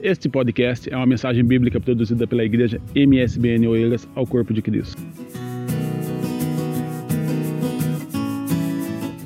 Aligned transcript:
Este 0.00 0.28
podcast 0.28 0.88
é 0.88 0.96
uma 0.96 1.06
mensagem 1.06 1.44
bíblica 1.44 1.80
produzida 1.80 2.24
pela 2.24 2.44
igreja 2.44 2.80
MSBN 2.94 3.66
Oeiras 3.66 4.08
ao 4.14 4.24
Corpo 4.24 4.54
de 4.54 4.62
Cristo. 4.62 5.02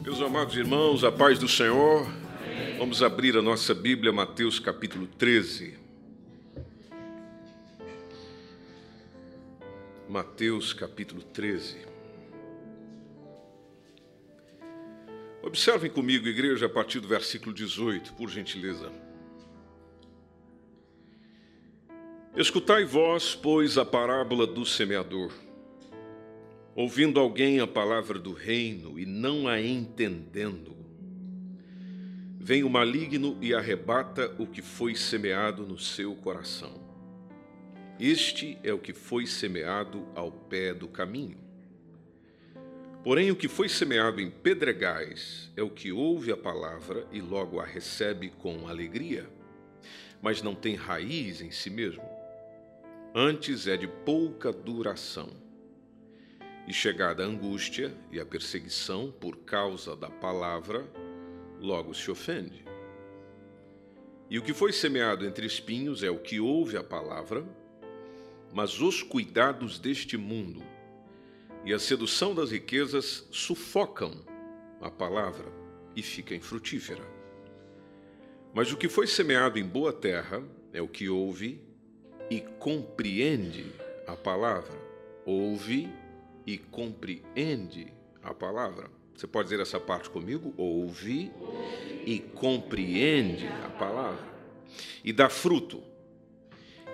Meus 0.02 0.22
amados 0.22 0.56
irmãos, 0.56 1.04
a 1.04 1.12
paz 1.12 1.38
do 1.38 1.46
Senhor. 1.46 2.10
Vamos 2.78 3.02
abrir 3.02 3.36
a 3.36 3.42
nossa 3.42 3.74
Bíblia, 3.74 4.14
Mateus 4.14 4.58
capítulo 4.58 5.06
13. 5.06 5.74
Mateus 10.08 10.72
capítulo 10.72 11.20
13. 11.20 11.76
Observem 15.42 15.90
comigo, 15.90 16.26
igreja, 16.26 16.64
a 16.64 16.68
partir 16.70 16.98
do 16.98 17.08
versículo 17.08 17.54
18, 17.54 18.14
por 18.14 18.30
gentileza. 18.30 18.90
Escutai 22.34 22.86
vós, 22.86 23.34
pois, 23.34 23.76
a 23.76 23.84
parábola 23.84 24.46
do 24.46 24.64
semeador. 24.64 25.30
Ouvindo 26.74 27.20
alguém 27.20 27.60
a 27.60 27.66
palavra 27.66 28.18
do 28.18 28.32
reino 28.32 28.98
e 28.98 29.04
não 29.04 29.46
a 29.46 29.60
entendendo, 29.60 30.74
vem 32.40 32.64
o 32.64 32.70
maligno 32.70 33.36
e 33.42 33.52
arrebata 33.52 34.34
o 34.38 34.46
que 34.46 34.62
foi 34.62 34.94
semeado 34.94 35.66
no 35.66 35.78
seu 35.78 36.14
coração. 36.14 36.72
Este 38.00 38.58
é 38.64 38.72
o 38.72 38.78
que 38.78 38.94
foi 38.94 39.26
semeado 39.26 40.08
ao 40.14 40.32
pé 40.32 40.72
do 40.72 40.88
caminho. 40.88 41.36
Porém, 43.04 43.30
o 43.30 43.36
que 43.36 43.46
foi 43.46 43.68
semeado 43.68 44.22
em 44.22 44.30
pedregais 44.30 45.52
é 45.54 45.62
o 45.62 45.68
que 45.68 45.92
ouve 45.92 46.32
a 46.32 46.36
palavra 46.38 47.06
e 47.12 47.20
logo 47.20 47.60
a 47.60 47.66
recebe 47.66 48.30
com 48.30 48.66
alegria, 48.66 49.28
mas 50.22 50.40
não 50.40 50.54
tem 50.54 50.76
raiz 50.76 51.42
em 51.42 51.50
si 51.50 51.68
mesmo 51.68 52.11
antes 53.14 53.66
é 53.66 53.76
de 53.76 53.86
pouca 53.86 54.52
duração. 54.52 55.30
E 56.66 56.72
chegada 56.72 57.22
a 57.22 57.26
angústia 57.26 57.94
e 58.10 58.18
a 58.18 58.24
perseguição 58.24 59.10
por 59.10 59.38
causa 59.38 59.94
da 59.94 60.08
palavra, 60.08 60.86
logo 61.60 61.92
se 61.92 62.10
ofende. 62.10 62.64
E 64.30 64.38
o 64.38 64.42
que 64.42 64.54
foi 64.54 64.72
semeado 64.72 65.26
entre 65.26 65.46
espinhos 65.46 66.02
é 66.02 66.10
o 66.10 66.18
que 66.18 66.40
ouve 66.40 66.76
a 66.76 66.82
palavra, 66.82 67.44
mas 68.52 68.80
os 68.80 69.02
cuidados 69.02 69.78
deste 69.78 70.16
mundo 70.16 70.62
e 71.64 71.72
a 71.72 71.78
sedução 71.78 72.34
das 72.34 72.50
riquezas 72.50 73.26
sufocam 73.30 74.24
a 74.80 74.90
palavra 74.90 75.52
e 75.94 76.02
fica 76.02 76.34
infrutífera. 76.34 77.04
Mas 78.54 78.72
o 78.72 78.76
que 78.76 78.88
foi 78.88 79.06
semeado 79.06 79.58
em 79.58 79.64
boa 79.64 79.92
terra 79.92 80.42
é 80.72 80.80
o 80.80 80.88
que 80.88 81.08
ouve 81.08 81.71
e 82.32 82.40
compreende 82.58 83.66
a 84.06 84.16
palavra. 84.16 84.72
Ouve 85.26 85.90
e 86.46 86.56
compreende 86.56 87.92
a 88.22 88.32
palavra. 88.32 88.90
Você 89.14 89.26
pode 89.26 89.50
dizer 89.50 89.60
essa 89.60 89.78
parte 89.78 90.08
comigo? 90.08 90.54
Ouve 90.56 91.30
e 92.06 92.20
compreende 92.34 93.46
a 93.46 93.68
palavra. 93.68 94.24
E 95.04 95.12
dá 95.12 95.28
fruto. 95.28 95.82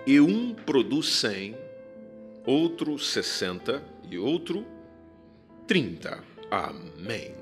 E 0.04 0.18
um 0.18 0.54
produz 0.54 1.08
cem, 1.08 1.56
outro 2.44 2.98
sessenta 2.98 3.80
e 4.10 4.18
outro 4.18 4.66
trinta. 5.68 6.24
Amém. 6.50 7.32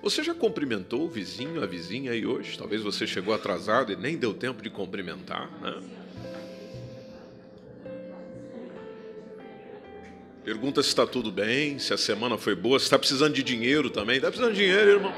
Você 0.00 0.22
já 0.22 0.36
cumprimentou 0.36 1.06
o 1.06 1.10
vizinho, 1.10 1.64
a 1.64 1.66
vizinha 1.66 2.12
aí 2.12 2.24
hoje? 2.24 2.56
Talvez 2.56 2.80
você 2.80 3.08
chegou 3.08 3.34
atrasado 3.34 3.92
e 3.92 3.96
nem 3.96 4.16
deu 4.16 4.32
tempo 4.32 4.62
de 4.62 4.70
cumprimentar, 4.70 5.50
né? 5.60 5.97
Pergunta 10.48 10.82
se 10.82 10.88
está 10.88 11.06
tudo 11.06 11.30
bem, 11.30 11.78
se 11.78 11.92
a 11.92 11.98
semana 11.98 12.38
foi 12.38 12.54
boa, 12.54 12.78
se 12.78 12.86
está 12.86 12.98
precisando 12.98 13.34
de 13.34 13.42
dinheiro 13.42 13.90
também. 13.90 14.16
Está 14.16 14.28
precisando 14.28 14.54
de 14.54 14.60
dinheiro, 14.60 14.92
irmão? 14.92 15.14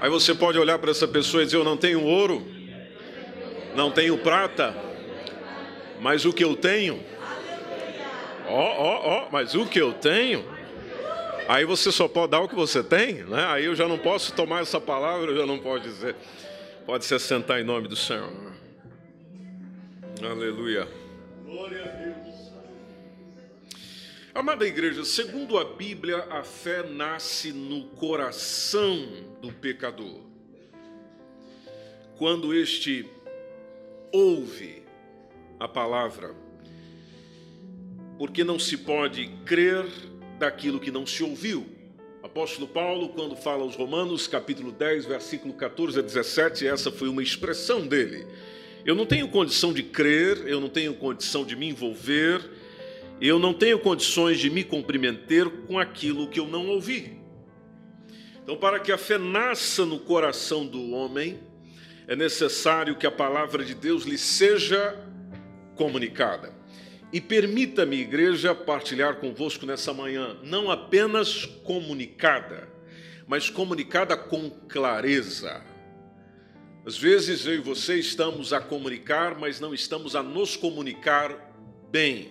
Aí 0.00 0.08
você 0.08 0.32
pode 0.32 0.56
olhar 0.60 0.78
para 0.78 0.92
essa 0.92 1.08
pessoa 1.08 1.42
e 1.42 1.46
dizer: 1.46 1.56
Eu 1.56 1.64
não 1.64 1.76
tenho 1.76 2.04
ouro, 2.04 2.46
não 3.74 3.90
tenho 3.90 4.16
prata, 4.16 4.76
mas 6.00 6.24
o 6.24 6.32
que 6.32 6.44
eu 6.44 6.54
tenho, 6.54 7.02
ó, 8.46 8.60
ó, 8.60 9.24
ó, 9.24 9.28
mas 9.32 9.56
o 9.56 9.66
que 9.66 9.80
eu 9.80 9.92
tenho 9.92 10.51
Aí 11.48 11.64
você 11.64 11.90
só 11.90 12.06
pode 12.08 12.30
dar 12.30 12.40
o 12.40 12.48
que 12.48 12.54
você 12.54 12.82
tem, 12.82 13.24
né? 13.24 13.44
Aí 13.46 13.64
eu 13.64 13.74
já 13.74 13.88
não 13.88 13.98
posso 13.98 14.32
tomar 14.32 14.62
essa 14.62 14.80
palavra, 14.80 15.30
eu 15.30 15.36
já 15.36 15.46
não 15.46 15.58
posso 15.58 15.82
dizer. 15.82 16.16
Pode 16.86 17.04
se 17.04 17.14
assentar 17.14 17.60
em 17.60 17.64
nome 17.64 17.88
do 17.88 17.96
Senhor. 17.96 18.32
Aleluia. 20.22 20.88
Glória 21.44 21.82
a 21.82 21.88
Deus. 21.88 22.32
Amada 24.34 24.66
igreja, 24.66 25.04
segundo 25.04 25.58
a 25.58 25.64
Bíblia, 25.64 26.26
a 26.30 26.42
fé 26.42 26.82
nasce 26.82 27.52
no 27.52 27.84
coração 27.88 29.06
do 29.42 29.52
pecador. 29.52 30.20
Quando 32.16 32.54
este 32.54 33.06
ouve 34.10 34.82
a 35.60 35.68
palavra, 35.68 36.34
porque 38.16 38.42
não 38.42 38.58
se 38.58 38.78
pode 38.78 39.28
crer 39.44 39.84
daquilo 40.38 40.80
que 40.80 40.90
não 40.90 41.06
se 41.06 41.22
ouviu. 41.22 41.66
Apóstolo 42.22 42.68
Paulo, 42.68 43.08
quando 43.08 43.34
fala 43.34 43.62
aos 43.62 43.74
Romanos, 43.74 44.26
capítulo 44.26 44.70
10, 44.70 45.06
versículo 45.06 45.54
14 45.54 45.98
a 45.98 46.02
17, 46.02 46.66
essa 46.66 46.90
foi 46.90 47.08
uma 47.08 47.22
expressão 47.22 47.86
dele. 47.86 48.26
Eu 48.84 48.94
não 48.94 49.06
tenho 49.06 49.28
condição 49.28 49.72
de 49.72 49.82
crer, 49.82 50.46
eu 50.46 50.60
não 50.60 50.68
tenho 50.68 50.94
condição 50.94 51.44
de 51.44 51.56
me 51.56 51.68
envolver, 51.68 52.40
eu 53.20 53.38
não 53.38 53.52
tenho 53.52 53.78
condições 53.78 54.38
de 54.38 54.50
me 54.50 54.64
comprometer 54.64 55.48
com 55.66 55.78
aquilo 55.78 56.28
que 56.28 56.40
eu 56.40 56.46
não 56.46 56.68
ouvi. 56.68 57.18
Então, 58.42 58.56
para 58.56 58.80
que 58.80 58.90
a 58.90 58.98
fé 58.98 59.18
nasça 59.18 59.86
no 59.86 60.00
coração 60.00 60.66
do 60.66 60.90
homem, 60.90 61.38
é 62.08 62.16
necessário 62.16 62.96
que 62.96 63.06
a 63.06 63.10
palavra 63.10 63.64
de 63.64 63.74
Deus 63.74 64.04
lhe 64.04 64.18
seja 64.18 64.96
comunicada. 65.76 66.52
E 67.12 67.20
permita-me, 67.20 68.00
igreja, 68.00 68.54
partilhar 68.54 69.16
convosco 69.16 69.66
nessa 69.66 69.92
manhã, 69.92 70.34
não 70.42 70.70
apenas 70.70 71.44
comunicada, 71.44 72.66
mas 73.26 73.50
comunicada 73.50 74.16
com 74.16 74.48
clareza. 74.48 75.62
Às 76.86 76.96
vezes 76.96 77.44
eu 77.44 77.56
e 77.56 77.58
você 77.58 77.96
estamos 77.96 78.54
a 78.54 78.60
comunicar, 78.60 79.38
mas 79.38 79.60
não 79.60 79.74
estamos 79.74 80.16
a 80.16 80.22
nos 80.22 80.56
comunicar 80.56 81.54
bem. 81.90 82.30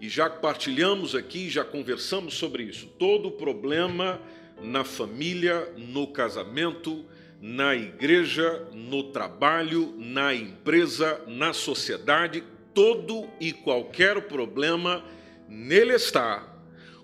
E 0.00 0.08
já 0.08 0.28
partilhamos 0.28 1.14
aqui, 1.14 1.48
já 1.48 1.64
conversamos 1.64 2.34
sobre 2.34 2.64
isso. 2.64 2.86
Todo 2.98 3.30
problema 3.30 4.20
na 4.60 4.82
família, 4.82 5.72
no 5.76 6.08
casamento, 6.08 7.04
na 7.40 7.76
igreja, 7.76 8.66
no 8.72 9.04
trabalho, 9.04 9.94
na 9.96 10.34
empresa, 10.34 11.22
na 11.28 11.52
sociedade, 11.52 12.42
todo 12.78 13.28
e 13.40 13.52
qualquer 13.52 14.28
problema, 14.28 15.04
nele 15.48 15.94
está 15.94 16.46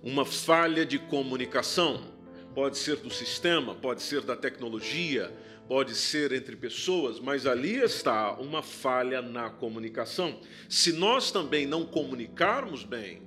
uma 0.04 0.24
falha 0.24 0.86
de 0.86 1.00
comunicação. 1.00 2.14
Pode 2.54 2.78
ser 2.78 2.98
do 2.98 3.10
sistema, 3.10 3.74
pode 3.74 4.00
ser 4.00 4.20
da 4.20 4.36
tecnologia, 4.36 5.36
pode 5.66 5.96
ser 5.96 6.30
entre 6.30 6.54
pessoas, 6.54 7.18
mas 7.18 7.44
ali 7.44 7.74
está 7.74 8.34
uma 8.34 8.62
falha 8.62 9.20
na 9.20 9.50
comunicação. 9.50 10.38
Se 10.68 10.92
nós 10.92 11.32
também 11.32 11.66
não 11.66 11.84
comunicarmos 11.84 12.84
bem, 12.84 13.22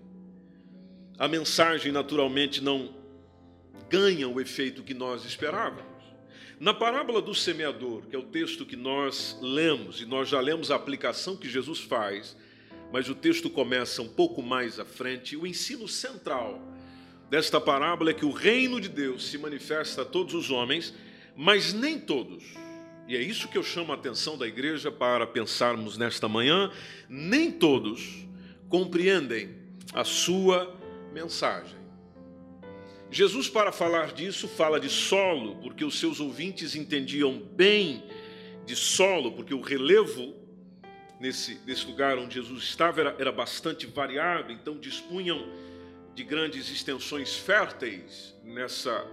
a 1.19 1.27
mensagem 1.27 1.91
naturalmente 1.91 2.63
não 2.63 2.95
ganha 3.89 4.29
o 4.29 4.39
efeito 4.39 4.83
que 4.83 4.93
nós 4.93 5.25
esperávamos. 5.25 5.97
Na 6.59 6.73
parábola 6.73 7.21
do 7.21 7.35
semeador, 7.35 8.07
que 8.07 8.15
é 8.15 8.19
o 8.19 8.23
texto 8.23 8.65
que 8.65 8.75
nós 8.75 9.37
lemos, 9.43 10.01
e 10.01 10.07
nós 10.07 10.27
já 10.27 10.39
lemos 10.39 10.71
a 10.71 10.75
aplicação 10.75 11.35
que 11.35 11.47
Jesus 11.47 11.81
faz, 11.81 12.35
mas 12.91 13.09
o 13.09 13.15
texto 13.15 13.49
começa 13.49 14.01
um 14.01 14.07
pouco 14.07 14.41
mais 14.41 14.79
à 14.79 14.85
frente, 14.85 15.35
o 15.35 15.45
ensino 15.45 15.87
central 15.87 16.61
desta 17.29 17.59
parábola 17.59 18.11
é 18.11 18.13
que 18.13 18.25
o 18.25 18.31
reino 18.31 18.79
de 18.79 18.89
Deus 18.89 19.27
se 19.27 19.37
manifesta 19.37 20.01
a 20.01 20.05
todos 20.05 20.33
os 20.33 20.49
homens, 20.49 20.93
mas 21.35 21.73
nem 21.73 21.99
todos. 21.99 22.43
E 23.07 23.15
é 23.15 23.21
isso 23.21 23.47
que 23.47 23.57
eu 23.57 23.63
chamo 23.63 23.91
a 23.91 23.95
atenção 23.95 24.37
da 24.37 24.47
igreja 24.47 24.91
para 24.91 25.25
pensarmos 25.25 25.97
nesta 25.97 26.27
manhã, 26.27 26.71
nem 27.09 27.51
todos 27.51 28.25
compreendem 28.69 29.55
a 29.93 30.03
sua 30.03 30.75
mensagem. 31.13 31.77
Jesus, 33.09 33.49
para 33.49 33.71
falar 33.71 34.11
disso, 34.11 34.47
fala 34.47 34.79
de 34.79 34.89
solo, 34.89 35.55
porque 35.61 35.85
os 35.85 35.97
seus 35.97 36.19
ouvintes 36.19 36.75
entendiam 36.75 37.41
bem 37.55 38.03
de 38.65 38.75
solo, 38.75 39.31
porque 39.31 39.53
o 39.53 39.61
relevo 39.61 40.35
nesse, 41.19 41.59
nesse 41.65 41.85
lugar 41.85 42.17
onde 42.17 42.35
Jesus 42.35 42.63
estava 42.63 43.01
era, 43.01 43.15
era 43.19 43.31
bastante 43.31 43.85
variado, 43.85 44.51
então 44.51 44.77
dispunham 44.77 45.51
de 46.13 46.23
grandes 46.23 46.69
extensões 46.69 47.35
férteis 47.35 48.35
nessa, 48.43 49.05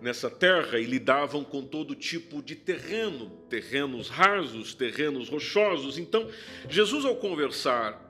nessa 0.00 0.30
terra 0.30 0.78
e 0.78 0.84
lidavam 0.84 1.42
com 1.42 1.62
todo 1.62 1.94
tipo 1.94 2.42
de 2.42 2.54
terreno, 2.54 3.30
terrenos 3.48 4.08
rasos, 4.08 4.74
terrenos 4.74 5.28
rochosos. 5.28 5.98
Então, 5.98 6.28
Jesus, 6.68 7.04
ao 7.04 7.16
conversar 7.16 8.00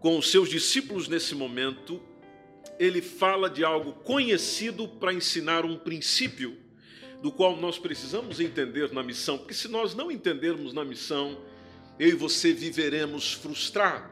com 0.00 0.18
os 0.18 0.30
seus 0.30 0.48
discípulos 0.48 1.06
nesse 1.06 1.34
momento, 1.34 2.02
ele 2.78 3.00
fala 3.00 3.48
de 3.48 3.64
algo 3.64 3.92
conhecido 3.92 4.88
para 4.88 5.12
ensinar 5.12 5.64
um 5.64 5.76
princípio 5.76 6.56
do 7.22 7.30
qual 7.30 7.56
nós 7.56 7.78
precisamos 7.78 8.40
entender 8.40 8.92
na 8.92 9.04
missão, 9.04 9.38
porque 9.38 9.54
se 9.54 9.68
nós 9.68 9.94
não 9.94 10.10
entendermos 10.10 10.72
na 10.72 10.84
missão, 10.84 11.38
eu 12.02 12.08
e 12.08 12.14
você 12.14 12.52
viveremos 12.52 13.32
frustrados. 13.32 14.10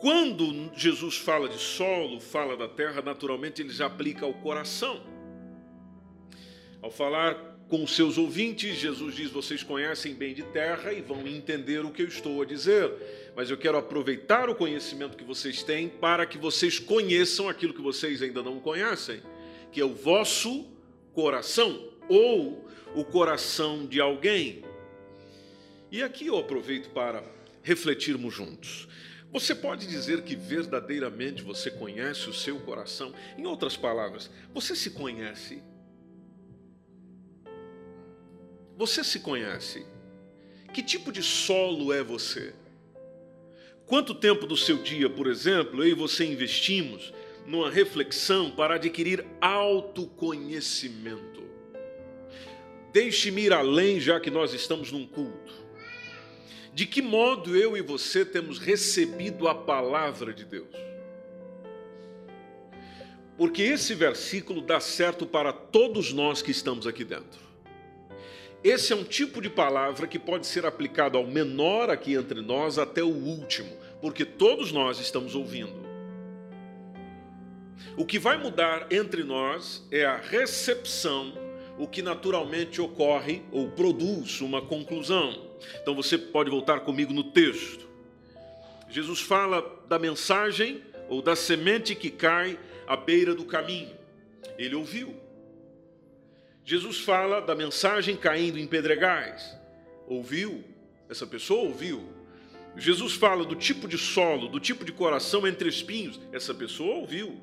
Quando 0.00 0.72
Jesus 0.74 1.18
fala 1.18 1.48
de 1.48 1.56
solo, 1.56 2.18
fala 2.18 2.56
da 2.56 2.66
terra, 2.66 3.00
naturalmente 3.00 3.62
ele 3.62 3.70
já 3.70 3.86
aplica 3.86 4.26
ao 4.26 4.34
coração. 4.34 5.00
Ao 6.82 6.90
falar 6.90 7.60
com 7.68 7.86
seus 7.86 8.18
ouvintes, 8.18 8.76
Jesus 8.76 9.14
diz: 9.14 9.30
Vocês 9.30 9.62
conhecem 9.62 10.14
bem 10.14 10.34
de 10.34 10.42
terra 10.42 10.92
e 10.92 11.00
vão 11.00 11.24
entender 11.28 11.84
o 11.84 11.92
que 11.92 12.02
eu 12.02 12.08
estou 12.08 12.42
a 12.42 12.44
dizer. 12.44 13.32
Mas 13.36 13.50
eu 13.50 13.56
quero 13.56 13.78
aproveitar 13.78 14.50
o 14.50 14.54
conhecimento 14.56 15.16
que 15.16 15.22
vocês 15.22 15.62
têm 15.62 15.88
para 15.88 16.26
que 16.26 16.38
vocês 16.38 16.80
conheçam 16.80 17.48
aquilo 17.48 17.72
que 17.72 17.80
vocês 17.80 18.20
ainda 18.20 18.42
não 18.42 18.58
conhecem, 18.58 19.22
que 19.70 19.80
é 19.80 19.84
o 19.84 19.94
vosso 19.94 20.66
coração 21.12 21.88
ou 22.08 22.68
o 22.96 23.04
coração 23.04 23.86
de 23.86 24.00
alguém. 24.00 24.68
E 25.90 26.04
aqui 26.04 26.28
eu 26.28 26.38
aproveito 26.38 26.90
para 26.90 27.24
refletirmos 27.62 28.32
juntos. 28.32 28.86
Você 29.32 29.52
pode 29.54 29.88
dizer 29.88 30.22
que 30.22 30.36
verdadeiramente 30.36 31.42
você 31.42 31.68
conhece 31.70 32.28
o 32.28 32.34
seu 32.34 32.60
coração? 32.60 33.12
Em 33.36 33.44
outras 33.44 33.76
palavras, 33.76 34.30
você 34.54 34.76
se 34.76 34.90
conhece? 34.90 35.60
Você 38.76 39.02
se 39.02 39.18
conhece? 39.20 39.84
Que 40.72 40.82
tipo 40.82 41.10
de 41.10 41.24
solo 41.24 41.92
é 41.92 42.04
você? 42.04 42.54
Quanto 43.84 44.14
tempo 44.14 44.46
do 44.46 44.56
seu 44.56 44.78
dia, 44.78 45.10
por 45.10 45.26
exemplo, 45.26 45.82
eu 45.82 45.88
e 45.88 45.94
você 45.94 46.24
investimos 46.24 47.12
numa 47.44 47.68
reflexão 47.68 48.52
para 48.52 48.76
adquirir 48.76 49.26
autoconhecimento? 49.40 51.42
Deixe-me 52.92 53.42
ir 53.42 53.52
além, 53.52 53.98
já 53.98 54.20
que 54.20 54.30
nós 54.30 54.54
estamos 54.54 54.92
num 54.92 55.06
culto 55.06 55.59
de 56.80 56.86
que 56.86 57.02
modo 57.02 57.54
eu 57.54 57.76
e 57.76 57.82
você 57.82 58.24
temos 58.24 58.58
recebido 58.58 59.46
a 59.46 59.54
palavra 59.54 60.32
de 60.32 60.46
Deus. 60.46 60.74
Porque 63.36 63.60
esse 63.60 63.94
versículo 63.94 64.62
dá 64.62 64.80
certo 64.80 65.26
para 65.26 65.52
todos 65.52 66.10
nós 66.10 66.40
que 66.40 66.50
estamos 66.50 66.86
aqui 66.86 67.04
dentro. 67.04 67.38
Esse 68.64 68.94
é 68.94 68.96
um 68.96 69.04
tipo 69.04 69.42
de 69.42 69.50
palavra 69.50 70.06
que 70.06 70.18
pode 70.18 70.46
ser 70.46 70.64
aplicado 70.64 71.18
ao 71.18 71.26
menor 71.26 71.90
aqui 71.90 72.14
entre 72.14 72.40
nós 72.40 72.78
até 72.78 73.02
o 73.02 73.08
último, 73.08 73.76
porque 74.00 74.24
todos 74.24 74.72
nós 74.72 74.98
estamos 74.98 75.34
ouvindo. 75.34 75.86
O 77.94 78.06
que 78.06 78.18
vai 78.18 78.38
mudar 78.38 78.86
entre 78.90 79.22
nós 79.22 79.86
é 79.90 80.06
a 80.06 80.16
recepção, 80.16 81.34
o 81.76 81.86
que 81.86 82.00
naturalmente 82.00 82.80
ocorre 82.80 83.42
ou 83.52 83.68
produz 83.68 84.40
uma 84.40 84.62
conclusão. 84.62 85.49
Então 85.82 85.94
você 85.94 86.16
pode 86.16 86.50
voltar 86.50 86.80
comigo 86.80 87.12
no 87.12 87.24
texto. 87.24 87.88
Jesus 88.88 89.20
fala 89.20 89.62
da 89.88 89.98
mensagem 89.98 90.82
ou 91.08 91.22
da 91.22 91.36
semente 91.36 91.94
que 91.94 92.10
cai 92.10 92.58
à 92.86 92.96
beira 92.96 93.34
do 93.34 93.44
caminho. 93.44 93.90
Ele 94.58 94.74
ouviu. 94.74 95.14
Jesus 96.64 96.98
fala 97.00 97.40
da 97.40 97.54
mensagem 97.54 98.16
caindo 98.16 98.58
em 98.58 98.66
pedregais. 98.66 99.56
Ouviu? 100.06 100.64
Essa 101.08 101.26
pessoa 101.26 101.62
ouviu. 101.62 102.08
Jesus 102.76 103.14
fala 103.14 103.44
do 103.44 103.56
tipo 103.56 103.88
de 103.88 103.98
solo, 103.98 104.48
do 104.48 104.60
tipo 104.60 104.84
de 104.84 104.92
coração 104.92 105.46
entre 105.46 105.68
espinhos. 105.68 106.20
Essa 106.32 106.54
pessoa 106.54 106.96
ouviu. 106.96 107.40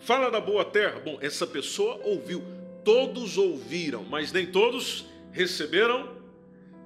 Fala 0.00 0.30
da 0.30 0.40
boa 0.40 0.64
terra. 0.64 1.00
Bom, 1.00 1.18
essa 1.20 1.46
pessoa 1.46 2.00
ouviu. 2.04 2.42
Todos 2.84 3.36
ouviram, 3.36 4.04
mas 4.04 4.32
nem 4.32 4.46
todos 4.46 5.06
receberam 5.32 6.19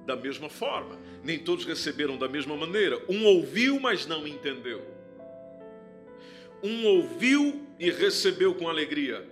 da 0.05 0.15
mesma 0.15 0.49
forma. 0.49 0.97
Nem 1.23 1.39
todos 1.39 1.65
receberam 1.65 2.17
da 2.17 2.27
mesma 2.27 2.55
maneira. 2.55 3.01
Um 3.09 3.25
ouviu, 3.25 3.79
mas 3.79 4.05
não 4.05 4.27
entendeu. 4.27 4.85
Um 6.63 6.85
ouviu 6.85 7.65
e 7.79 7.91
recebeu 7.91 8.53
com 8.55 8.69
alegria. 8.69 9.27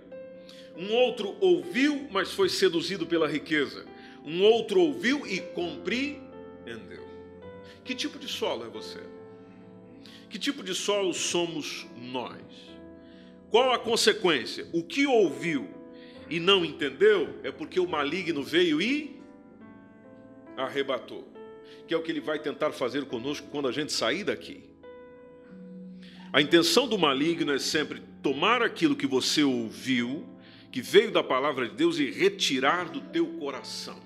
Um 0.76 0.92
outro 0.92 1.36
ouviu, 1.40 2.08
mas 2.10 2.32
foi 2.32 2.48
seduzido 2.48 3.06
pela 3.06 3.28
riqueza. 3.28 3.86
Um 4.24 4.42
outro 4.42 4.80
ouviu 4.80 5.26
e 5.26 5.40
compreendeu. 5.40 7.04
Que 7.84 7.94
tipo 7.94 8.18
de 8.18 8.28
solo 8.28 8.64
é 8.64 8.68
você? 8.68 9.00
Que 10.28 10.38
tipo 10.38 10.62
de 10.62 10.74
solo 10.74 11.14
somos 11.14 11.86
nós? 11.96 12.42
Qual 13.50 13.72
a 13.72 13.78
consequência? 13.78 14.66
O 14.72 14.82
que 14.82 15.06
ouviu 15.06 15.68
e 16.28 16.40
não 16.40 16.64
entendeu 16.64 17.38
é 17.44 17.52
porque 17.52 17.78
o 17.78 17.86
maligno 17.86 18.42
veio 18.42 18.80
e 18.80 19.22
arrebatou, 20.56 21.26
que 21.86 21.94
é 21.94 21.96
o 21.96 22.02
que 22.02 22.10
ele 22.10 22.20
vai 22.20 22.38
tentar 22.38 22.72
fazer 22.72 23.04
conosco 23.06 23.48
quando 23.50 23.68
a 23.68 23.72
gente 23.72 23.92
sair 23.92 24.24
daqui. 24.24 24.64
A 26.32 26.40
intenção 26.40 26.88
do 26.88 26.98
maligno 26.98 27.52
é 27.52 27.58
sempre 27.58 28.02
tomar 28.22 28.62
aquilo 28.62 28.96
que 28.96 29.06
você 29.06 29.44
ouviu, 29.44 30.26
que 30.72 30.82
veio 30.82 31.12
da 31.12 31.22
palavra 31.22 31.68
de 31.68 31.76
Deus, 31.76 31.98
e 31.98 32.10
retirar 32.10 32.88
do 32.88 33.00
teu 33.00 33.26
coração. 33.38 34.02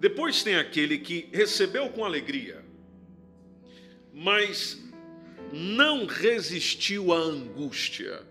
Depois 0.00 0.42
tem 0.42 0.56
aquele 0.56 0.98
que 0.98 1.28
recebeu 1.32 1.88
com 1.90 2.04
alegria, 2.04 2.64
mas 4.12 4.82
não 5.52 6.06
resistiu 6.06 7.12
à 7.12 7.18
angústia. 7.18 8.26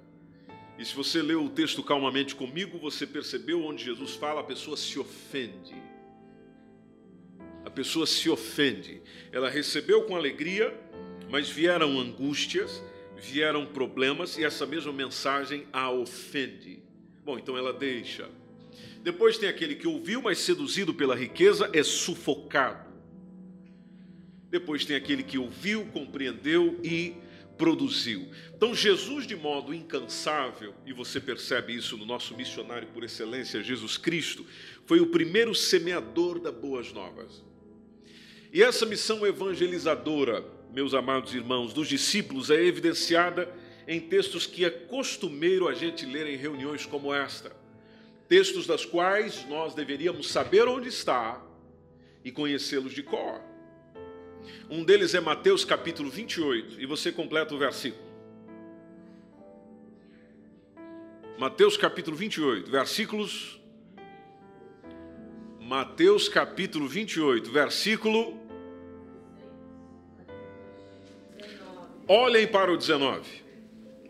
E 0.78 0.84
se 0.84 0.94
você 0.94 1.22
leu 1.22 1.46
o 1.46 1.50
texto 1.50 1.82
calmamente 1.82 2.36
comigo, 2.36 2.78
você 2.78 3.08
percebeu 3.08 3.64
onde 3.64 3.86
Jesus 3.86 4.16
fala, 4.16 4.42
a 4.42 4.44
pessoa 4.44 4.76
se 4.76 5.00
ofende 5.00 5.91
a 7.66 7.70
pessoa 7.70 8.06
se 8.06 8.30
ofende. 8.30 9.02
Ela 9.32 9.50
recebeu 9.50 10.04
com 10.04 10.16
alegria, 10.16 10.74
mas 11.30 11.50
vieram 11.50 12.00
angústias, 12.00 12.84
vieram 13.18 13.66
problemas 13.66 14.38
e 14.38 14.44
essa 14.44 14.66
mesma 14.66 14.92
mensagem 14.92 15.68
a 15.72 15.92
ofende. 15.92 16.82
Bom, 17.24 17.38
então 17.38 17.58
ela 17.58 17.72
deixa. 17.72 18.30
Depois 19.04 19.38
tem 19.38 19.50
aquele 19.50 19.76
que 19.76 19.88
ouviu, 19.88 20.22
mas 20.22 20.40
seduzido 20.40 20.94
pela 20.94 21.16
riqueza 21.16 21.70
é 21.74 21.84
sufocado. 21.84 22.92
Depois 24.50 24.86
tem 24.86 24.96
aquele 24.96 25.24
que 25.24 25.38
ouviu, 25.38 25.86
compreendeu 25.88 26.80
e 26.84 27.16
produziu. 27.58 28.28
Então, 28.56 28.74
Jesus, 28.74 29.26
de 29.26 29.36
modo 29.36 29.74
incansável, 29.74 30.74
e 30.86 30.92
você 30.92 31.20
percebe 31.20 31.76
isso 31.76 31.96
no 31.96 32.06
nosso 32.06 32.36
missionário 32.36 32.88
por 32.88 33.04
excelência, 33.04 33.64
Jesus 33.64 33.98
Cristo, 33.98 34.46
foi 34.86 35.00
o 35.00 35.08
primeiro 35.08 35.54
semeador 35.54 36.40
das 36.40 36.54
boas 36.54 36.92
novas. 36.92 37.44
E 38.54 38.62
essa 38.62 38.86
missão 38.86 39.26
evangelizadora, 39.26 40.44
meus 40.74 40.94
amados 40.94 41.34
irmãos, 41.34 41.72
dos 41.72 41.88
discípulos 41.88 42.50
é 42.50 42.62
evidenciada 42.62 43.50
em 43.88 43.98
textos 43.98 44.46
que 44.46 44.66
é 44.66 44.70
costumeiro 44.70 45.70
a 45.70 45.74
gente 45.74 46.06
ler 46.06 46.28
em 46.28 46.36
reuniões 46.36 46.86
como 46.86 47.14
esta. 47.14 47.56
Textos 48.28 48.68
das 48.68 48.86
quais 48.86 49.46
nós 49.48 49.74
deveríamos 49.74 50.30
saber 50.30 50.68
onde 50.68 50.90
está 50.90 51.42
e 52.26 52.32
conhecê-los 52.32 52.94
de 52.94 53.02
cor. 53.02 53.40
Um 54.70 54.84
deles 54.84 55.14
é 55.14 55.22
Mateus 55.22 55.64
capítulo 55.64 56.10
28, 56.10 56.82
e 56.82 56.86
você 56.86 57.10
completa 57.10 57.56
o 57.56 57.58
versículo. 57.58 58.04
Mateus 61.38 61.78
capítulo 61.78 62.18
28, 62.18 62.70
versículos. 62.70 63.62
Mateus 65.60 66.28
capítulo 66.28 66.86
28, 66.86 67.50
versículo 67.50 68.41
Olhem 72.14 72.46
para 72.46 72.70
o 72.70 72.76
19. 72.76 73.22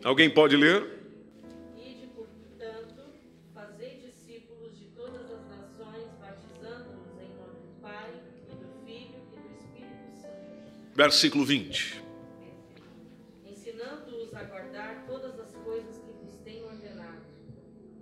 Alguém 0.02 0.28
pode 0.28 0.56
ler? 0.56 0.84
Ide, 1.78 2.08
portanto, 2.08 3.00
fazei 3.54 4.00
discípulos 4.00 4.76
de 4.76 4.86
todas 4.86 5.30
as 5.30 5.46
nações, 5.46 6.08
batizando-os 6.20 7.20
em 7.20 7.28
nome 7.38 7.60
do 7.62 7.80
Pai, 7.80 8.10
e 8.50 8.54
do 8.56 8.84
Filho 8.84 9.22
e 9.32 9.36
do 9.36 9.54
Espírito 9.54 10.20
Santo. 10.20 10.96
Versículo 10.96 11.44
20. 11.44 12.02
Ensinando-os 13.46 14.34
a 14.34 14.42
guardar 14.42 15.06
todas 15.06 15.38
as 15.38 15.54
coisas 15.64 15.98
que 15.98 16.12
vos 16.24 16.34
tenho 16.44 16.66
ordenado. 16.66 17.22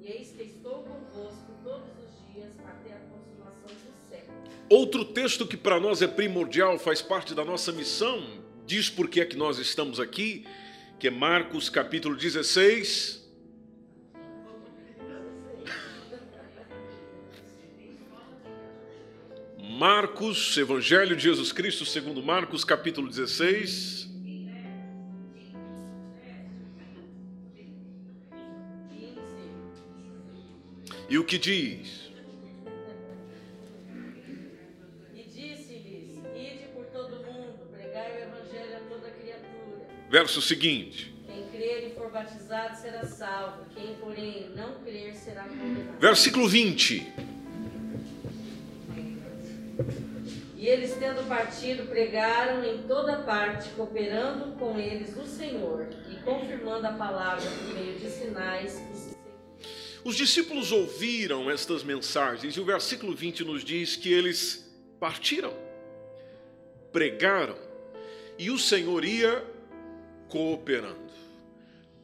E 0.01 0.11
eis 0.11 0.31
que 0.31 0.45
estou 0.45 0.83
convosco 0.83 1.53
todos 1.63 1.91
os 1.99 2.33
dias 2.33 2.55
até 2.65 2.95
a 2.95 3.01
consumação 3.01 3.69
do 3.69 4.09
século. 4.09 4.39
Outro 4.71 5.05
texto 5.05 5.47
que 5.47 5.59
para 5.59 5.79
nós 5.79 6.01
é 6.01 6.09
primordial, 6.09 6.79
faz 6.79 7.03
parte 7.03 7.35
da 7.35 7.45
nossa 7.45 7.71
missão 7.71 8.40
diz 8.71 8.89
por 8.89 9.09
que 9.09 9.21
é 9.21 9.25
que 9.25 9.37
nós 9.37 9.59
estamos 9.59 9.99
aqui, 9.99 10.47
que 11.01 11.09
é 11.09 11.11
Marcos 11.11 11.69
capítulo 11.69 12.15
16. 12.15 13.19
Marcos, 19.77 20.57
Evangelho 20.57 21.17
de 21.17 21.23
Jesus 21.25 21.51
Cristo, 21.51 21.85
segundo 21.85 22.23
Marcos, 22.23 22.63
capítulo 22.63 23.09
16. 23.09 24.09
E 31.09 31.19
o 31.19 31.25
que 31.25 31.39
diz? 31.39 32.10
Verso 40.11 40.43
seguinte. 40.43 41.15
Quem 41.25 41.47
crer 41.51 41.87
e 41.87 41.95
for 41.95 42.11
batizado 42.11 42.77
será 42.77 43.07
salvo, 43.07 43.65
quem, 43.73 43.95
porém, 43.95 44.51
não 44.57 44.75
crer 44.81 45.15
será 45.15 45.45
condenado. 45.45 46.01
Versículo 46.01 46.49
20. 46.49 47.13
E 50.57 50.67
eles, 50.67 50.97
tendo 50.99 51.27
partido, 51.29 51.87
pregaram 51.87 52.65
em 52.65 52.83
toda 52.89 53.19
parte, 53.19 53.69
cooperando 53.71 54.59
com 54.59 54.81
eles 54.81 55.17
o 55.17 55.25
Senhor 55.25 55.87
e 56.11 56.17
confirmando 56.25 56.89
a 56.89 56.93
palavra 56.93 57.49
por 57.49 57.75
meio 57.75 57.97
de 57.97 58.11
sinais 58.11 58.81
que 58.81 58.97
se 58.97 59.11
seguiam. 59.11 60.03
Os 60.03 60.17
discípulos 60.17 60.73
ouviram 60.73 61.49
estas 61.49 61.85
mensagens 61.85 62.57
e 62.57 62.61
o 62.61 62.65
versículo 62.65 63.15
20 63.15 63.45
nos 63.45 63.63
diz 63.63 63.95
que 63.95 64.13
eles 64.13 64.69
partiram, 64.99 65.55
pregaram 66.91 67.57
e 68.37 68.51
o 68.51 68.59
Senhor 68.59 69.05
ia 69.05 69.60
cooperando 70.31 71.11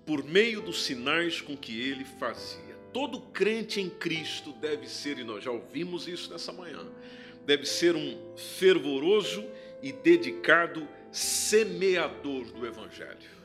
por 0.04 0.22
meio 0.22 0.60
dos 0.60 0.84
sinais 0.84 1.40
com 1.40 1.56
que 1.56 1.80
ele 1.80 2.04
fazia. 2.04 2.76
Todo 2.92 3.20
crente 3.20 3.80
em 3.80 3.88
Cristo 3.88 4.52
deve 4.52 4.88
ser, 4.88 5.18
e 5.18 5.24
nós 5.24 5.42
já 5.42 5.50
ouvimos 5.50 6.06
isso 6.06 6.30
nessa 6.30 6.52
manhã, 6.52 6.86
deve 7.44 7.66
ser 7.66 7.96
um 7.96 8.16
fervoroso 8.36 9.44
e 9.82 9.92
dedicado 9.92 10.86
semeador 11.10 12.44
do 12.52 12.66
Evangelho. 12.66 13.36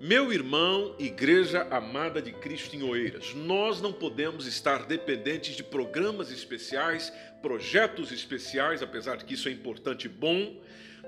Meu 0.00 0.32
irmão, 0.32 0.94
igreja 0.98 1.66
amada 1.70 2.22
de 2.22 2.32
Cristo 2.32 2.74
em 2.74 2.82
Oeiras, 2.82 3.34
nós 3.34 3.82
não 3.82 3.92
podemos 3.92 4.46
estar 4.46 4.86
dependentes 4.86 5.54
de 5.54 5.62
programas 5.62 6.30
especiais, 6.30 7.12
projetos 7.42 8.10
especiais, 8.10 8.82
apesar 8.82 9.18
de 9.18 9.26
que 9.26 9.34
isso 9.34 9.46
é 9.46 9.52
importante 9.52 10.06
e 10.06 10.08
bom, 10.08 10.56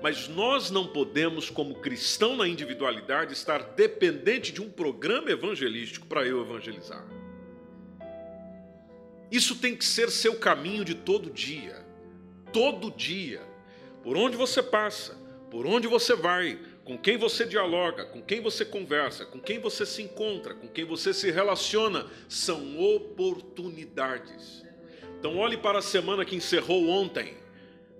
mas 0.03 0.27
nós 0.27 0.69
não 0.69 0.85
podemos, 0.85 1.49
como 1.49 1.75
cristão 1.75 2.35
na 2.35 2.45
individualidade, 2.45 3.31
estar 3.31 3.59
dependente 3.73 4.51
de 4.51 4.61
um 4.61 4.69
programa 4.69 5.31
evangelístico 5.31 6.05
para 6.05 6.25
eu 6.27 6.41
evangelizar. 6.41 7.07
Isso 9.31 9.55
tem 9.55 9.77
que 9.77 9.85
ser 9.85 10.11
seu 10.11 10.35
caminho 10.35 10.83
de 10.83 10.93
todo 10.93 11.29
dia. 11.29 11.85
Todo 12.51 12.91
dia. 12.91 13.41
Por 14.03 14.17
onde 14.17 14.35
você 14.35 14.61
passa, 14.61 15.17
por 15.49 15.65
onde 15.65 15.87
você 15.87 16.17
vai, 16.17 16.59
com 16.83 16.97
quem 16.97 17.15
você 17.15 17.45
dialoga, 17.45 18.03
com 18.03 18.21
quem 18.21 18.41
você 18.41 18.65
conversa, 18.65 19.25
com 19.25 19.39
quem 19.39 19.57
você 19.57 19.85
se 19.85 20.01
encontra, 20.01 20.53
com 20.53 20.67
quem 20.67 20.83
você 20.83 21.13
se 21.13 21.31
relaciona, 21.31 22.07
são 22.27 22.77
oportunidades. 22.77 24.65
Então, 25.17 25.37
olhe 25.37 25.55
para 25.55 25.79
a 25.79 25.81
semana 25.81 26.25
que 26.25 26.35
encerrou 26.35 26.89
ontem. 26.89 27.41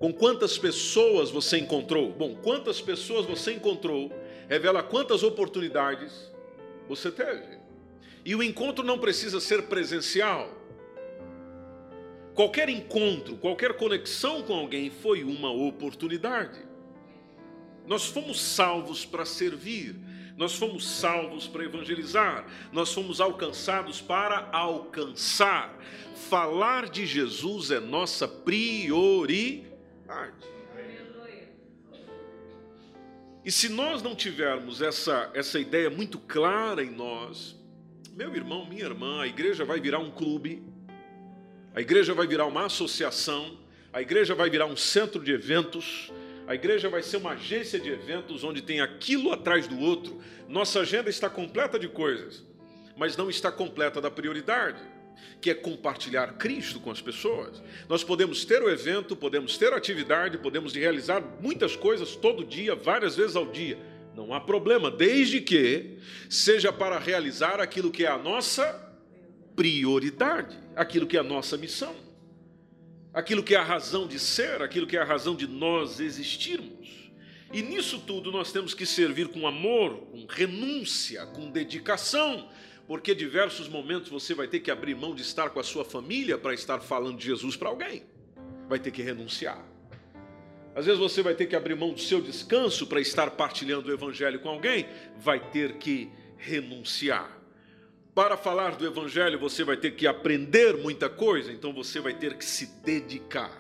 Com 0.04 0.12
quantas 0.12 0.58
pessoas 0.58 1.32
você 1.32 1.60
encontrou? 1.60 2.12
Bom, 2.12 2.36
quantas 2.36 2.82
pessoas 2.82 3.26
você 3.26 3.54
encontrou 3.54 4.12
revela 4.50 4.84
quantas 4.84 5.24
oportunidades 5.24 6.30
você 6.90 7.10
teve. 7.10 7.58
E 8.26 8.36
o 8.36 8.44
encontro 8.44 8.84
não 8.84 9.00
precisa 9.00 9.40
ser 9.40 9.62
presencial. 9.68 10.50
Qualquer 12.36 12.68
encontro, 12.68 13.38
qualquer 13.38 13.78
conexão 13.78 14.42
com 14.42 14.54
alguém 14.54 14.90
foi 14.90 15.24
uma 15.24 15.50
oportunidade. 15.50 16.60
Nós 17.88 18.06
fomos 18.06 18.42
salvos 18.42 19.06
para 19.06 19.24
servir, 19.24 19.96
nós 20.36 20.54
fomos 20.54 20.86
salvos 20.86 21.48
para 21.48 21.64
evangelizar, 21.64 22.46
nós 22.74 22.92
fomos 22.92 23.22
alcançados 23.22 24.02
para 24.02 24.50
alcançar. 24.52 25.80
Falar 26.30 26.90
de 26.90 27.06
Jesus 27.06 27.72
é 27.72 27.80
nossa 27.80 28.28
prioridade. 28.28 29.72
E 33.46 33.52
se 33.52 33.68
nós 33.68 34.02
não 34.02 34.16
tivermos 34.16 34.82
essa, 34.82 35.30
essa 35.34 35.60
ideia 35.60 35.90
muito 35.90 36.18
clara 36.18 36.82
em 36.82 36.90
nós, 36.90 37.60
meu 38.16 38.34
irmão, 38.34 38.66
minha 38.66 38.86
irmã, 38.86 39.22
a 39.22 39.28
igreja 39.28 39.66
vai 39.66 39.82
virar 39.82 40.00
um 40.00 40.12
clube, 40.12 40.64
a 41.76 41.82
igreja 41.82 42.14
vai 42.14 42.26
virar 42.26 42.46
uma 42.46 42.66
associação, 42.66 43.58
a 43.92 44.02
igreja 44.02 44.34
vai 44.34 44.50
virar 44.50 44.66
um 44.66 44.78
centro 44.78 45.22
de 45.22 45.32
eventos, 45.34 46.12
a 46.48 46.56
igreja 46.56 46.90
vai 46.90 47.04
ser 47.04 47.18
uma 47.18 47.32
agência 47.32 47.80
de 47.80 47.90
eventos 47.90 48.44
onde 48.44 48.62
tem 48.62 48.80
aquilo 48.80 49.32
atrás 49.32 49.68
do 49.68 49.80
outro. 49.80 50.22
Nossa 50.48 50.80
agenda 50.80 51.10
está 51.10 51.30
completa 51.30 51.78
de 51.78 51.90
coisas, 51.90 52.46
mas 52.96 53.18
não 53.18 53.30
está 53.30 53.52
completa 53.52 54.00
da 54.00 54.12
prioridade, 54.12 54.80
que 55.42 55.50
é 55.50 55.54
compartilhar 55.54 56.34
Cristo 56.34 56.80
com 56.80 56.92
as 56.92 57.02
pessoas. 57.02 57.62
Nós 57.90 58.04
podemos 58.04 58.46
ter 58.46 58.62
o 58.62 58.70
evento, 58.70 59.16
podemos 59.16 59.58
ter 59.58 59.74
atividade, 59.74 60.38
podemos 60.38 60.74
realizar 60.74 61.22
muitas 61.42 61.76
coisas 61.76 62.16
todo 62.16 62.46
dia, 62.46 62.76
várias 62.76 63.16
vezes 63.16 63.36
ao 63.36 63.46
dia. 63.46 63.78
Não 64.16 64.34
há 64.34 64.40
problema, 64.40 64.92
desde 64.92 65.42
que 65.42 65.98
seja 66.30 66.72
para 66.72 67.00
realizar 67.00 67.60
aquilo 67.60 67.92
que 67.92 68.06
é 68.06 68.10
a 68.10 68.18
nossa 68.18 68.92
prioridade, 69.56 70.58
aquilo 70.76 71.08
que 71.08 71.18
é 71.18 71.20
a 71.20 71.24
nossa 71.24 71.58
missão 71.58 72.04
aquilo 73.14 73.44
que 73.44 73.54
é 73.54 73.58
a 73.58 73.64
razão 73.64 74.08
de 74.08 74.18
ser, 74.18 74.62
aquilo 74.62 74.88
que 74.88 74.98
é 74.98 75.02
a 75.02 75.06
razão 75.06 75.36
de 75.36 75.48
nós 75.48 76.00
existirmos. 76.00 77.12
E 77.54 77.62
nisso 77.62 78.00
tudo 78.00 78.32
nós 78.32 78.52
temos 78.52 78.74
que 78.74 78.86
servir 78.86 79.28
com 79.28 79.46
amor, 79.46 79.98
com 80.12 80.26
renúncia, 80.28 81.24
com 81.28 81.52
dedicação, 81.52 82.50
porque 82.88 83.16
diversos 83.16 83.68
momentos 83.68 84.10
você 84.10 84.34
vai 84.34 84.48
ter 84.48 84.60
que 84.60 84.72
abrir 84.72 84.96
mão 84.96 85.16
de 85.16 85.22
estar 85.22 85.50
com 85.50 85.60
a 85.60 85.64
sua 85.64 85.86
família 85.86 86.38
para 86.38 86.54
estar 86.54 86.80
falando 86.80 87.18
de 87.18 87.26
Jesus 87.26 87.56
para 87.56 87.70
alguém. 87.70 88.04
Vai 88.68 88.80
ter 88.80 88.92
que 88.92 89.02
renunciar. 89.02 89.64
Às 90.76 90.86
vezes 90.86 91.00
você 91.00 91.22
vai 91.22 91.36
ter 91.36 91.46
que 91.46 91.56
abrir 91.56 91.76
mão 91.76 91.94
do 91.94 92.00
seu 92.00 92.20
descanso 92.20 92.88
para 92.88 93.00
estar 93.00 93.32
partilhando 93.32 93.90
o 93.90 93.94
evangelho 93.94 94.40
com 94.40 94.50
alguém, 94.50 94.88
vai 95.20 95.40
ter 95.40 95.78
que 95.78 96.10
renunciar. 96.38 97.44
Para 98.14 98.38
falar 98.38 98.76
do 98.76 98.86
Evangelho, 98.86 99.40
você 99.40 99.64
vai 99.64 99.76
ter 99.76 99.96
que 99.96 100.06
aprender 100.06 100.78
muita 100.78 101.10
coisa, 101.10 101.52
então 101.52 101.74
você 101.74 102.00
vai 102.00 102.14
ter 102.14 102.38
que 102.38 102.46
se 102.46 102.68
dedicar. 102.84 103.60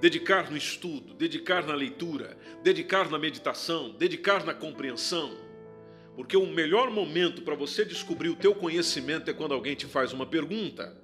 Dedicar 0.00 0.50
no 0.50 0.56
estudo, 0.56 1.14
dedicar 1.14 1.64
na 1.64 1.74
leitura, 1.74 2.36
dedicar 2.64 3.08
na 3.08 3.20
meditação, 3.20 3.90
dedicar 3.90 4.44
na 4.44 4.52
compreensão. 4.52 5.38
Porque 6.14 6.36
o 6.36 6.46
melhor 6.46 6.90
momento 6.90 7.42
para 7.42 7.54
você 7.54 7.84
descobrir 7.84 8.28
o 8.28 8.36
teu 8.36 8.54
conhecimento 8.54 9.30
é 9.30 9.34
quando 9.34 9.54
alguém 9.54 9.74
te 9.74 9.86
faz 9.86 10.12
uma 10.12 10.26
pergunta. 10.26 10.96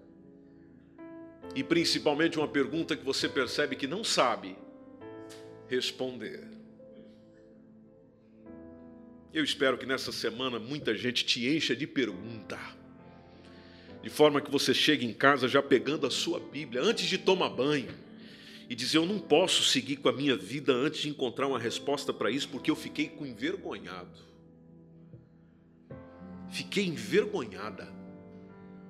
E 1.54 1.64
principalmente 1.64 2.38
uma 2.38 2.48
pergunta 2.48 2.96
que 2.96 3.04
você 3.04 3.28
percebe 3.28 3.74
que 3.74 3.86
não 3.86 4.04
sabe 4.04 4.56
responder. 5.66 6.44
Eu 9.32 9.44
espero 9.44 9.78
que 9.78 9.86
nessa 9.86 10.12
semana 10.12 10.58
muita 10.58 10.94
gente 10.94 11.24
te 11.24 11.46
encha 11.48 11.74
de 11.74 11.86
pergunta. 11.86 12.58
De 14.02 14.10
forma 14.10 14.40
que 14.40 14.50
você 14.50 14.72
chegue 14.72 15.04
em 15.04 15.12
casa 15.12 15.48
já 15.48 15.62
pegando 15.62 16.06
a 16.06 16.10
sua 16.10 16.38
Bíblia 16.38 16.82
antes 16.82 17.06
de 17.06 17.18
tomar 17.18 17.50
banho 17.50 17.94
e 18.68 18.74
dizer: 18.74 18.98
Eu 18.98 19.06
não 19.06 19.18
posso 19.18 19.64
seguir 19.64 19.96
com 19.96 20.08
a 20.08 20.12
minha 20.12 20.36
vida 20.36 20.72
antes 20.72 21.00
de 21.00 21.08
encontrar 21.08 21.46
uma 21.46 21.58
resposta 21.58 22.12
para 22.12 22.30
isso, 22.30 22.48
porque 22.48 22.70
eu 22.70 22.76
fiquei 22.76 23.10
envergonhado. 23.20 24.27
Fiquei 26.48 26.86
envergonhada. 26.86 27.88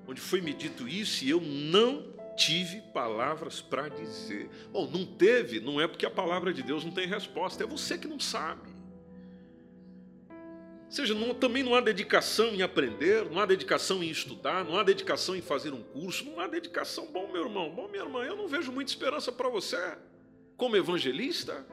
Onde 0.07 0.21
foi 0.21 0.41
me 0.41 0.53
dito 0.53 0.87
isso 0.87 1.23
e 1.23 1.29
eu 1.29 1.39
não 1.41 2.13
tive 2.35 2.81
palavras 2.93 3.61
para 3.61 3.89
dizer. 3.89 4.49
Bom, 4.71 4.89
não 4.89 5.05
teve, 5.05 5.59
não 5.59 5.79
é 5.79 5.87
porque 5.87 6.05
a 6.05 6.09
palavra 6.09 6.53
de 6.53 6.63
Deus 6.63 6.83
não 6.85 6.91
tem 6.91 7.05
resposta, 7.05 7.63
é 7.63 7.67
você 7.67 7.97
que 7.97 8.07
não 8.07 8.19
sabe. 8.19 8.69
Ou 10.85 10.91
seja, 10.91 11.13
não, 11.13 11.35
também 11.35 11.61
não 11.61 11.75
há 11.75 11.81
dedicação 11.81 12.47
em 12.47 12.63
aprender, 12.63 13.29
não 13.29 13.39
há 13.39 13.45
dedicação 13.45 14.01
em 14.01 14.09
estudar, 14.09 14.65
não 14.65 14.79
há 14.79 14.83
dedicação 14.83 15.35
em 15.35 15.41
fazer 15.41 15.71
um 15.71 15.83
curso, 15.83 16.25
não 16.25 16.39
há 16.39 16.47
dedicação. 16.47 17.05
Bom, 17.11 17.31
meu 17.31 17.43
irmão, 17.43 17.69
bom, 17.69 17.87
minha 17.87 18.03
irmã, 18.03 18.23
eu 18.23 18.35
não 18.35 18.47
vejo 18.47 18.71
muita 18.71 18.89
esperança 18.89 19.31
para 19.31 19.49
você 19.49 19.77
como 20.57 20.75
evangelista, 20.75 21.65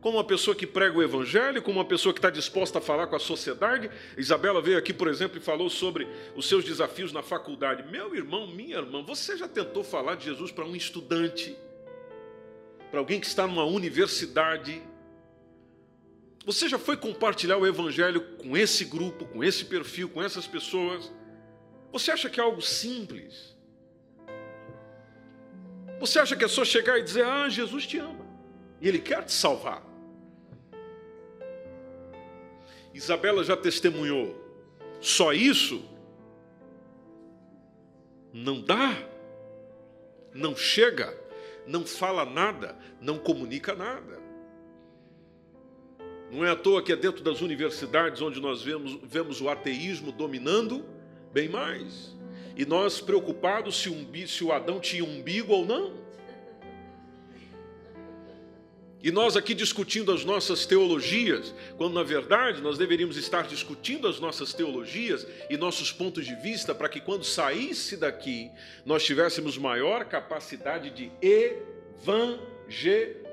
como 0.00 0.16
uma 0.16 0.24
pessoa 0.24 0.54
que 0.54 0.66
prega 0.66 0.96
o 0.96 1.02
evangelho, 1.02 1.62
como 1.62 1.78
uma 1.78 1.84
pessoa 1.84 2.12
que 2.12 2.18
está 2.18 2.30
disposta 2.30 2.78
a 2.78 2.80
falar 2.80 3.06
com 3.06 3.16
a 3.16 3.20
sociedade. 3.20 3.90
Isabela 4.16 4.62
veio 4.62 4.78
aqui, 4.78 4.94
por 4.94 5.08
exemplo, 5.08 5.36
e 5.36 5.40
falou 5.40 5.68
sobre 5.68 6.08
os 6.34 6.48
seus 6.48 6.64
desafios 6.64 7.12
na 7.12 7.22
faculdade. 7.22 7.90
Meu 7.90 8.14
irmão, 8.14 8.46
minha 8.46 8.78
irmã, 8.78 9.02
você 9.02 9.36
já 9.36 9.46
tentou 9.46 9.84
falar 9.84 10.14
de 10.14 10.24
Jesus 10.24 10.50
para 10.50 10.64
um 10.64 10.74
estudante, 10.74 11.56
para 12.90 12.98
alguém 12.98 13.20
que 13.20 13.26
está 13.26 13.46
numa 13.46 13.64
universidade? 13.64 14.82
Você 16.46 16.66
já 16.66 16.78
foi 16.78 16.96
compartilhar 16.96 17.58
o 17.58 17.66
evangelho 17.66 18.22
com 18.38 18.56
esse 18.56 18.86
grupo, 18.86 19.26
com 19.26 19.44
esse 19.44 19.66
perfil, 19.66 20.08
com 20.08 20.22
essas 20.22 20.46
pessoas? 20.46 21.12
Você 21.92 22.10
acha 22.10 22.30
que 22.30 22.40
é 22.40 22.42
algo 22.42 22.62
simples? 22.62 23.54
Você 25.98 26.18
acha 26.18 26.34
que 26.34 26.44
é 26.44 26.48
só 26.48 26.64
chegar 26.64 26.98
e 26.98 27.02
dizer: 27.02 27.26
"Ah, 27.26 27.46
Jesus 27.50 27.86
te 27.86 27.98
ama 27.98 28.26
e 28.80 28.88
ele 28.88 28.98
quer 28.98 29.22
te 29.22 29.32
salvar"? 29.32 29.89
Isabela 32.92 33.44
já 33.44 33.56
testemunhou. 33.56 34.36
Só 35.00 35.32
isso 35.32 35.82
não 38.32 38.60
dá. 38.60 38.96
Não 40.32 40.54
chega, 40.54 41.12
não 41.66 41.84
fala 41.84 42.24
nada, 42.24 42.78
não 43.00 43.18
comunica 43.18 43.74
nada. 43.74 44.20
Não 46.30 46.44
é 46.44 46.50
à 46.50 46.56
toa 46.56 46.82
que 46.82 46.92
é 46.92 46.96
dentro 46.96 47.24
das 47.24 47.40
universidades 47.40 48.22
onde 48.22 48.40
nós 48.40 48.62
vemos, 48.62 48.98
vemos 49.02 49.40
o 49.40 49.48
ateísmo 49.48 50.12
dominando, 50.12 50.84
bem 51.32 51.48
mais. 51.48 52.16
E 52.56 52.64
nós 52.64 53.00
preocupados 53.00 53.82
se, 53.82 53.88
um, 53.88 54.06
se 54.26 54.44
o 54.44 54.52
Adão 54.52 54.78
tinha 54.78 55.04
umbigo 55.04 55.52
ou 55.52 55.66
não. 55.66 55.99
E 59.02 59.10
nós 59.10 59.36
aqui 59.36 59.54
discutindo 59.54 60.12
as 60.12 60.24
nossas 60.24 60.66
teologias, 60.66 61.54
quando 61.78 61.94
na 61.94 62.02
verdade 62.02 62.60
nós 62.60 62.76
deveríamos 62.76 63.16
estar 63.16 63.46
discutindo 63.46 64.06
as 64.06 64.20
nossas 64.20 64.52
teologias 64.52 65.26
e 65.48 65.56
nossos 65.56 65.90
pontos 65.90 66.26
de 66.26 66.34
vista 66.34 66.74
para 66.74 66.88
que 66.88 67.00
quando 67.00 67.24
saísse 67.24 67.96
daqui 67.96 68.50
nós 68.84 69.02
tivéssemos 69.04 69.56
maior 69.56 70.04
capacidade 70.04 70.90
de 70.90 71.10
evangelizar 71.22 72.50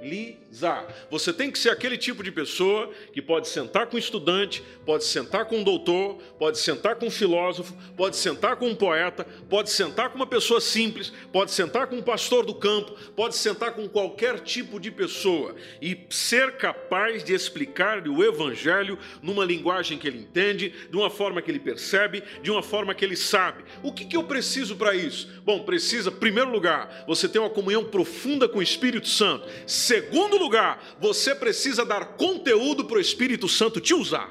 evangelizar. 0.02 0.88
Você 1.10 1.34
tem 1.34 1.52
que 1.52 1.60
ser 1.60 1.70
aquele 1.70 1.98
tipo 1.98 2.24
de 2.24 2.32
pessoa 2.32 2.92
que 3.12 3.22
pode 3.22 3.48
sentar 3.48 3.88
com 3.88 3.96
um 3.96 4.00
estudante, 4.00 4.64
pode 4.86 5.04
sentar 5.04 5.46
com 5.46 5.58
um 5.58 5.64
doutor, 5.64 6.18
pode 6.40 6.58
sentar 6.60 6.96
com 6.96 7.08
um 7.08 7.12
filósofo, 7.12 7.76
pode 7.96 8.16
sentar 8.16 8.56
com 8.56 8.68
um 8.68 8.76
poeta, 8.76 9.26
pode 9.50 9.70
sentar 9.70 10.10
com 10.10 10.16
uma 10.16 10.28
pessoa 10.28 10.62
simples, 10.62 11.12
pode 11.32 11.52
sentar 11.52 11.88
com 11.88 11.98
um 11.98 12.02
pastor 12.02 12.46
do 12.46 12.56
campo, 12.56 12.96
pode 13.16 13.36
sentar 13.36 13.74
com 13.74 13.88
qualquer 13.88 14.40
tipo 14.40 14.80
de 14.80 14.92
pessoa 14.92 15.56
e 15.82 15.98
ser 16.10 16.54
capaz 16.54 17.24
de 17.24 17.34
explicar 17.34 18.08
o 18.08 18.24
evangelho 18.24 18.98
numa 19.22 19.46
linguagem 19.46 19.98
que 19.98 20.08
ele 20.08 20.20
entende, 20.20 20.74
de 20.90 20.96
uma 20.96 21.10
forma 21.10 21.42
que 21.42 21.52
ele 21.52 21.60
percebe, 21.60 22.24
de 22.42 22.52
uma 22.52 22.64
forma 22.64 22.94
que 22.94 23.04
ele 23.04 23.16
sabe. 23.16 23.64
O 23.84 23.92
que, 23.92 24.06
que 24.06 24.18
eu 24.18 24.24
preciso 24.24 24.76
para 24.76 24.96
isso? 24.96 25.30
Bom, 25.44 25.64
precisa, 25.64 26.10
em 26.10 26.14
primeiro 26.14 26.52
lugar, 26.52 27.06
você 27.08 27.28
ter 27.28 27.40
uma 27.40 27.50
comunhão 27.50 27.84
profunda 27.84 28.48
com 28.48 28.60
o 28.60 28.64
Espírito 28.64 29.08
Santo 29.08 29.48
Segundo 29.88 30.38
lugar, 30.38 30.84
você 31.00 31.34
precisa 31.34 31.86
dar 31.86 32.18
conteúdo 32.18 32.84
para 32.84 32.98
o 32.98 33.00
Espírito 33.00 33.48
Santo 33.48 33.80
te 33.80 33.94
usar. 33.94 34.30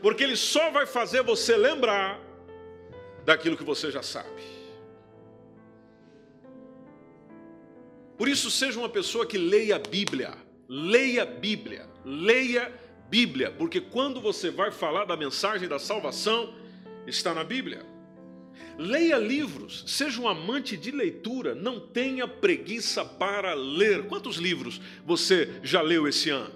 Porque 0.00 0.24
ele 0.24 0.36
só 0.36 0.70
vai 0.70 0.86
fazer 0.86 1.22
você 1.22 1.54
lembrar 1.54 2.18
daquilo 3.26 3.58
que 3.58 3.64
você 3.64 3.90
já 3.90 4.02
sabe. 4.02 4.42
Por 8.16 8.26
isso, 8.26 8.50
seja 8.50 8.78
uma 8.78 8.88
pessoa 8.88 9.26
que 9.26 9.36
leia 9.36 9.76
a 9.76 9.78
Bíblia. 9.78 10.32
Leia 10.66 11.24
a 11.24 11.26
Bíblia. 11.26 11.86
Leia 12.02 12.72
Bíblia. 13.10 13.50
Porque 13.50 13.82
quando 13.82 14.18
você 14.18 14.50
vai 14.50 14.72
falar 14.72 15.04
da 15.04 15.14
mensagem 15.14 15.68
da 15.68 15.78
salvação, 15.78 16.54
está 17.06 17.34
na 17.34 17.44
Bíblia. 17.44 17.84
Leia 18.78 19.18
livros, 19.18 19.84
seja 19.86 20.20
um 20.20 20.28
amante 20.28 20.76
de 20.76 20.90
leitura, 20.92 21.54
não 21.54 21.80
tenha 21.80 22.28
preguiça 22.28 23.04
para 23.04 23.52
ler. 23.54 24.06
Quantos 24.06 24.36
livros 24.36 24.80
você 25.04 25.60
já 25.62 25.82
leu 25.82 26.06
esse 26.06 26.30
ano? 26.30 26.54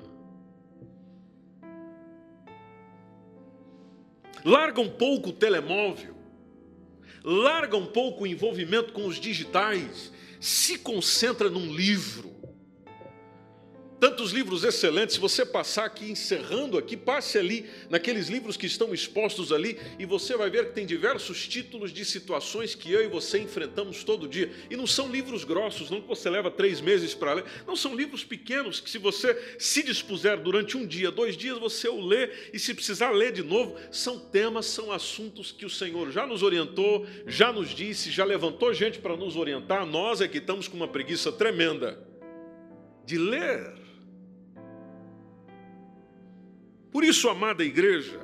Larga 4.44 4.80
um 4.80 4.88
pouco 4.88 5.30
o 5.30 5.32
telemóvel, 5.32 6.16
larga 7.22 7.76
um 7.76 7.86
pouco 7.86 8.24
o 8.24 8.26
envolvimento 8.26 8.92
com 8.92 9.06
os 9.06 9.20
digitais, 9.20 10.12
se 10.40 10.78
concentra 10.78 11.48
num 11.48 11.72
livro. 11.72 12.31
Tantos 14.12 14.30
livros 14.30 14.62
excelentes, 14.62 15.14
se 15.14 15.20
você 15.20 15.42
passar 15.42 15.86
aqui 15.86 16.10
encerrando 16.10 16.76
aqui, 16.76 16.98
passe 16.98 17.38
ali 17.38 17.64
naqueles 17.88 18.28
livros 18.28 18.58
que 18.58 18.66
estão 18.66 18.92
expostos 18.92 19.50
ali 19.50 19.78
e 19.98 20.04
você 20.04 20.36
vai 20.36 20.50
ver 20.50 20.66
que 20.66 20.74
tem 20.74 20.84
diversos 20.84 21.48
títulos 21.48 21.90
de 21.90 22.04
situações 22.04 22.74
que 22.74 22.92
eu 22.92 23.02
e 23.02 23.08
você 23.08 23.38
enfrentamos 23.38 24.04
todo 24.04 24.28
dia. 24.28 24.52
E 24.68 24.76
não 24.76 24.86
são 24.86 25.10
livros 25.10 25.44
grossos, 25.44 25.88
não 25.88 25.98
que 25.98 26.06
você 26.06 26.28
leva 26.28 26.50
três 26.50 26.78
meses 26.78 27.14
para 27.14 27.32
ler, 27.32 27.44
não 27.66 27.74
são 27.74 27.96
livros 27.96 28.22
pequenos 28.22 28.80
que 28.80 28.90
se 28.90 28.98
você 28.98 29.56
se 29.58 29.82
dispuser 29.82 30.38
durante 30.38 30.76
um 30.76 30.86
dia, 30.86 31.10
dois 31.10 31.34
dias, 31.34 31.58
você 31.58 31.88
o 31.88 31.98
lê 31.98 32.28
e 32.52 32.58
se 32.58 32.74
precisar 32.74 33.12
ler 33.12 33.32
de 33.32 33.42
novo, 33.42 33.76
são 33.90 34.18
temas, 34.18 34.66
são 34.66 34.92
assuntos 34.92 35.50
que 35.50 35.64
o 35.64 35.70
Senhor 35.70 36.12
já 36.12 36.26
nos 36.26 36.42
orientou, 36.42 37.06
já 37.26 37.50
nos 37.50 37.70
disse, 37.70 38.10
já 38.10 38.26
levantou 38.26 38.74
gente 38.74 38.98
para 38.98 39.16
nos 39.16 39.36
orientar, 39.36 39.86
nós 39.86 40.20
é 40.20 40.28
que 40.28 40.36
estamos 40.36 40.68
com 40.68 40.76
uma 40.76 40.88
preguiça 40.88 41.32
tremenda 41.32 41.98
de 43.06 43.16
ler. 43.16 43.81
Por 46.92 47.02
isso, 47.02 47.30
amada 47.30 47.64
igreja, 47.64 48.20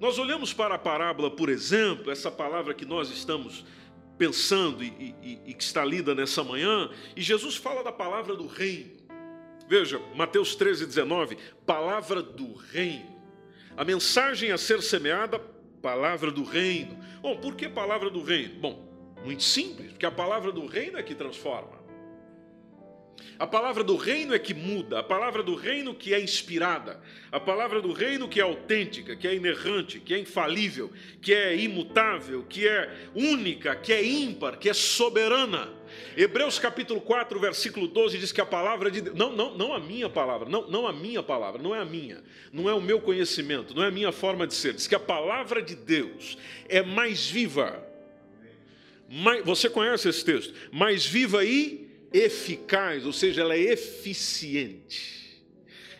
nós 0.00 0.18
olhamos 0.18 0.52
para 0.54 0.76
a 0.76 0.78
parábola, 0.78 1.30
por 1.30 1.50
exemplo, 1.50 2.10
essa 2.10 2.30
palavra 2.30 2.72
que 2.72 2.86
nós 2.86 3.10
estamos 3.10 3.66
pensando 4.16 4.82
e, 4.82 5.14
e, 5.22 5.40
e, 5.46 5.54
que 5.54 5.62
está 5.62 5.84
lida 5.84 6.14
nessa 6.14 6.42
manhã, 6.42 6.90
e 7.14 7.20
Jesus 7.20 7.56
fala 7.56 7.84
da 7.84 7.92
palavra 7.92 8.34
do 8.34 8.46
reino. 8.46 8.96
Veja, 9.68 10.00
Mateus 10.14 10.56
13, 10.56 10.86
19, 10.86 11.36
palavra 11.66 12.22
do 12.22 12.54
reino. 12.54 13.16
A 13.76 13.84
mensagem 13.84 14.50
a 14.50 14.58
ser 14.58 14.82
semeada, 14.82 15.38
palavra 15.82 16.30
do 16.30 16.42
reino. 16.42 16.98
Bom, 17.20 17.36
por 17.36 17.54
que 17.54 17.68
palavra 17.68 18.08
do 18.08 18.22
reino? 18.22 18.58
Bom, 18.58 18.88
muito 19.22 19.42
simples, 19.42 19.90
porque 19.92 20.06
a 20.06 20.10
palavra 20.10 20.50
do 20.50 20.66
reino 20.66 20.96
é 20.96 21.02
que 21.02 21.14
transforma. 21.14 21.77
A 23.38 23.46
palavra 23.46 23.84
do 23.84 23.94
reino 23.96 24.34
é 24.34 24.38
que 24.38 24.52
muda, 24.52 24.98
a 24.98 25.02
palavra 25.02 25.44
do 25.44 25.54
reino 25.54 25.94
que 25.94 26.12
é 26.12 26.20
inspirada, 26.20 27.00
a 27.30 27.38
palavra 27.38 27.80
do 27.80 27.92
reino 27.92 28.28
que 28.28 28.40
é 28.40 28.42
autêntica, 28.42 29.14
que 29.14 29.28
é 29.28 29.34
inerrante, 29.34 30.00
que 30.00 30.12
é 30.12 30.18
infalível, 30.18 30.90
que 31.22 31.32
é 31.32 31.56
imutável, 31.56 32.44
que 32.48 32.66
é 32.66 32.92
única, 33.14 33.76
que 33.76 33.92
é 33.92 34.04
ímpar, 34.04 34.58
que 34.58 34.68
é 34.68 34.74
soberana. 34.74 35.72
Hebreus 36.16 36.58
capítulo 36.58 37.00
4, 37.00 37.38
versículo 37.38 37.86
12 37.86 38.18
diz 38.18 38.32
que 38.32 38.40
a 38.40 38.46
palavra 38.46 38.90
de 38.90 39.02
Deus, 39.02 39.16
não, 39.16 39.32
não, 39.32 39.56
não 39.56 39.72
a 39.72 39.78
minha 39.78 40.08
palavra, 40.08 40.48
não, 40.48 40.68
não 40.68 40.86
a 40.86 40.92
minha 40.92 41.22
palavra, 41.22 41.62
não 41.62 41.72
é 41.72 41.80
a 41.80 41.84
minha, 41.84 42.22
não 42.52 42.68
é 42.68 42.74
o 42.74 42.80
meu 42.80 43.00
conhecimento, 43.00 43.72
não 43.72 43.84
é 43.84 43.86
a 43.86 43.92
minha 43.92 44.10
forma 44.10 44.48
de 44.48 44.54
ser. 44.54 44.74
Diz 44.74 44.88
que 44.88 44.96
a 44.96 45.00
palavra 45.00 45.62
de 45.62 45.76
Deus 45.76 46.36
é 46.68 46.82
mais 46.82 47.30
viva. 47.30 47.86
Mais, 49.08 49.44
você 49.44 49.70
conhece 49.70 50.08
esse 50.08 50.24
texto? 50.24 50.52
Mais 50.72 51.06
viva 51.06 51.44
e 51.44 51.87
eficaz, 52.12 53.04
ou 53.04 53.12
seja, 53.12 53.42
ela 53.42 53.54
é 53.54 53.72
eficiente. 53.72 55.18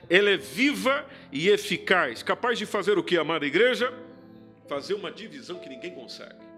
Ela 0.09 0.31
é 0.31 0.37
viva 0.37 1.07
e 1.31 1.49
eficaz, 1.49 2.23
capaz 2.23 2.59
de 2.59 2.65
fazer 2.65 2.97
o 2.97 3.05
que, 3.05 3.19
amada 3.19 3.47
igreja? 3.47 3.93
Fazer 4.67 4.95
uma 4.95 5.11
divisão 5.11 5.59
que 5.59 5.69
ninguém 5.69 5.95
consegue. 5.95 6.49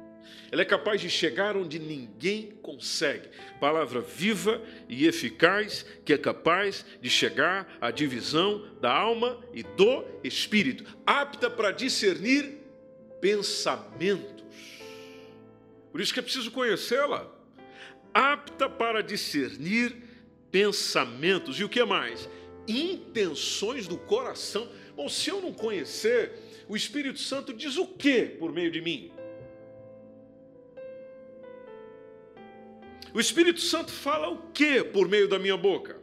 Ela 0.53 0.63
é 0.63 0.65
capaz 0.65 1.01
de 1.01 1.09
chegar 1.09 1.57
onde 1.57 1.79
ninguém 1.79 2.53
consegue. 2.63 3.29
Palavra 3.61 4.01
viva 4.01 4.61
e 4.89 5.07
eficaz, 5.07 5.87
que 6.05 6.13
é 6.13 6.19
capaz 6.19 6.85
de 7.01 7.09
chegar 7.09 7.77
à 7.81 7.91
divisão 7.91 8.69
da 8.81 8.93
alma 8.93 9.41
e 9.55 9.63
do 9.63 10.05
espírito, 10.25 10.85
apta 11.07 11.49
para 11.49 11.71
discernir 11.71 12.59
pensamentos. 13.21 14.45
Por 15.93 16.01
isso 16.01 16.13
que 16.13 16.21
é 16.21 16.23
preciso 16.23 16.51
conhecê-la 16.51 17.39
apta 18.12 18.68
para 18.68 19.03
discernir 19.03 19.96
pensamentos 20.51 21.59
e 21.59 21.64
o 21.64 21.68
que 21.68 21.85
mais? 21.85 22.29
Intenções 22.66 23.87
do 23.87 23.96
coração. 23.96 24.68
Bom, 24.96 25.09
se 25.09 25.31
eu 25.31 25.40
não 25.40 25.53
conhecer, 25.53 26.33
o 26.68 26.77
Espírito 26.77 27.18
Santo 27.18 27.53
diz 27.53 27.77
o 27.77 27.87
que 27.87 28.27
por 28.27 28.53
meio 28.53 28.70
de 28.70 28.81
mim? 28.81 29.11
O 33.12 33.18
Espírito 33.18 33.61
Santo 33.61 33.90
fala 33.90 34.29
o 34.29 34.51
que 34.53 34.85
por 34.85 35.09
meio 35.09 35.29
da 35.29 35.38
minha 35.38 35.57
boca? 35.57 35.99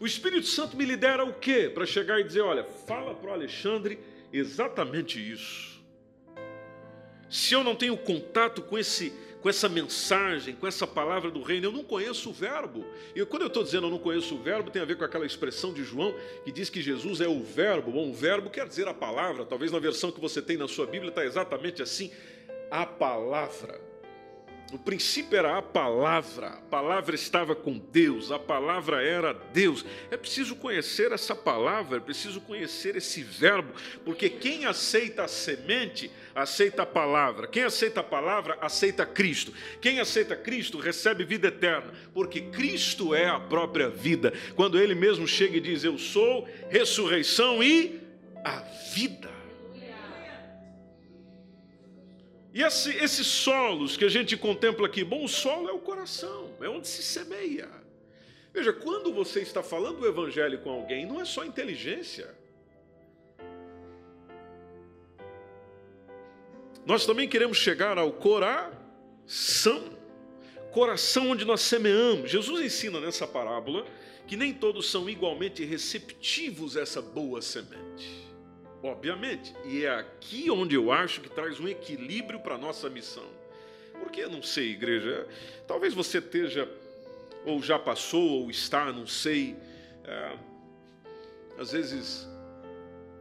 O 0.00 0.06
Espírito 0.06 0.48
Santo 0.48 0.76
me 0.76 0.84
lidera 0.84 1.24
o 1.24 1.34
que 1.34 1.68
para 1.68 1.86
chegar 1.86 2.18
e 2.18 2.24
dizer: 2.24 2.40
olha, 2.40 2.64
fala 2.64 3.14
para 3.14 3.30
o 3.30 3.32
Alexandre 3.32 4.00
exatamente 4.32 5.20
isso. 5.20 5.80
Se 7.30 7.54
eu 7.54 7.62
não 7.62 7.76
tenho 7.76 7.96
contato 7.96 8.60
com 8.62 8.76
esse 8.76 9.12
com 9.42 9.48
essa 9.48 9.68
mensagem, 9.68 10.54
com 10.54 10.66
essa 10.66 10.86
palavra 10.86 11.30
do 11.30 11.42
reino. 11.42 11.66
Eu 11.66 11.72
não 11.72 11.82
conheço 11.82 12.30
o 12.30 12.32
verbo. 12.32 12.86
E 13.14 13.24
quando 13.26 13.42
eu 13.42 13.48
estou 13.48 13.64
dizendo 13.64 13.88
eu 13.88 13.90
não 13.90 13.98
conheço 13.98 14.36
o 14.36 14.42
verbo, 14.42 14.70
tem 14.70 14.80
a 14.80 14.84
ver 14.84 14.96
com 14.96 15.04
aquela 15.04 15.26
expressão 15.26 15.74
de 15.74 15.82
João 15.82 16.14
que 16.44 16.52
diz 16.52 16.70
que 16.70 16.80
Jesus 16.80 17.20
é 17.20 17.28
o 17.28 17.42
verbo. 17.42 17.90
Bom, 17.90 18.10
o 18.10 18.14
verbo 18.14 18.48
quer 18.48 18.66
dizer 18.66 18.86
a 18.86 18.94
palavra. 18.94 19.44
Talvez 19.44 19.72
na 19.72 19.80
versão 19.80 20.12
que 20.12 20.20
você 20.20 20.40
tem 20.40 20.56
na 20.56 20.68
sua 20.68 20.86
Bíblia 20.86 21.08
está 21.08 21.24
exatamente 21.24 21.82
assim: 21.82 22.12
a 22.70 22.86
palavra. 22.86 23.92
No 24.70 24.78
princípio 24.78 25.36
era 25.36 25.58
a 25.58 25.60
palavra, 25.60 26.46
a 26.46 26.62
palavra 26.62 27.14
estava 27.14 27.54
com 27.54 27.76
Deus, 27.76 28.32
a 28.32 28.38
palavra 28.38 29.02
era 29.02 29.34
Deus. 29.52 29.84
É 30.10 30.16
preciso 30.16 30.56
conhecer 30.56 31.12
essa 31.12 31.34
palavra, 31.34 31.98
é 31.98 32.00
preciso 32.00 32.40
conhecer 32.40 32.96
esse 32.96 33.22
verbo, 33.22 33.74
porque 34.02 34.30
quem 34.30 34.64
aceita 34.64 35.24
a 35.24 35.28
semente, 35.28 36.10
aceita 36.34 36.82
a 36.82 36.86
palavra. 36.86 37.46
Quem 37.46 37.62
aceita 37.62 38.00
a 38.00 38.04
palavra, 38.04 38.58
aceita 38.60 39.04
Cristo. 39.04 39.52
Quem 39.80 40.00
aceita 40.00 40.36
Cristo, 40.36 40.78
recebe 40.78 41.24
vida 41.24 41.48
eterna, 41.48 41.92
porque 42.14 42.40
Cristo 42.40 43.14
é 43.14 43.26
a 43.26 43.38
própria 43.38 43.88
vida. 43.88 44.32
Quando 44.54 44.78
ele 44.78 44.94
mesmo 44.94 45.26
chega 45.26 45.56
e 45.56 45.60
diz: 45.60 45.84
Eu 45.84 45.98
sou 45.98 46.48
ressurreição 46.70 47.62
e 47.62 48.00
a 48.44 48.60
vida. 48.94 49.30
E 52.54 52.62
esse, 52.62 52.90
esses 52.96 53.26
solos 53.26 53.96
que 53.96 54.04
a 54.04 54.10
gente 54.10 54.36
contempla 54.36 54.86
aqui, 54.86 55.02
bom, 55.02 55.24
o 55.24 55.28
solo 55.28 55.70
é 55.70 55.72
o 55.72 55.78
coração, 55.78 56.50
é 56.60 56.68
onde 56.68 56.86
se 56.86 57.02
semeia. 57.02 57.68
Veja, 58.52 58.72
quando 58.72 59.12
você 59.12 59.40
está 59.40 59.62
falando 59.62 60.00
o 60.00 60.06
evangelho 60.06 60.58
com 60.58 60.70
alguém, 60.70 61.06
não 61.06 61.18
é 61.18 61.24
só 61.24 61.44
inteligência. 61.44 62.41
Nós 66.84 67.06
também 67.06 67.28
queremos 67.28 67.58
chegar 67.58 67.98
ao 67.98 68.12
coração. 68.12 69.96
Coração 70.72 71.30
onde 71.30 71.44
nós 71.44 71.60
semeamos. 71.60 72.30
Jesus 72.30 72.64
ensina 72.64 73.00
nessa 73.00 73.26
parábola 73.26 73.86
que 74.26 74.36
nem 74.36 74.52
todos 74.52 74.90
são 74.90 75.08
igualmente 75.08 75.64
receptivos 75.64 76.76
a 76.76 76.80
essa 76.80 77.02
boa 77.02 77.42
semente. 77.42 78.26
Obviamente. 78.82 79.54
E 79.64 79.84
é 79.84 79.90
aqui 79.90 80.50
onde 80.50 80.74
eu 80.74 80.90
acho 80.90 81.20
que 81.20 81.30
traz 81.30 81.60
um 81.60 81.68
equilíbrio 81.68 82.40
para 82.40 82.56
a 82.56 82.58
nossa 82.58 82.88
missão. 82.88 83.26
Porque, 84.00 84.26
não 84.26 84.42
sei, 84.42 84.70
igreja, 84.70 85.28
talvez 85.66 85.94
você 85.94 86.18
esteja, 86.18 86.68
ou 87.46 87.62
já 87.62 87.78
passou, 87.78 88.42
ou 88.42 88.50
está, 88.50 88.92
não 88.92 89.06
sei, 89.06 89.56
é, 90.04 90.36
às 91.56 91.70
vezes 91.70 92.26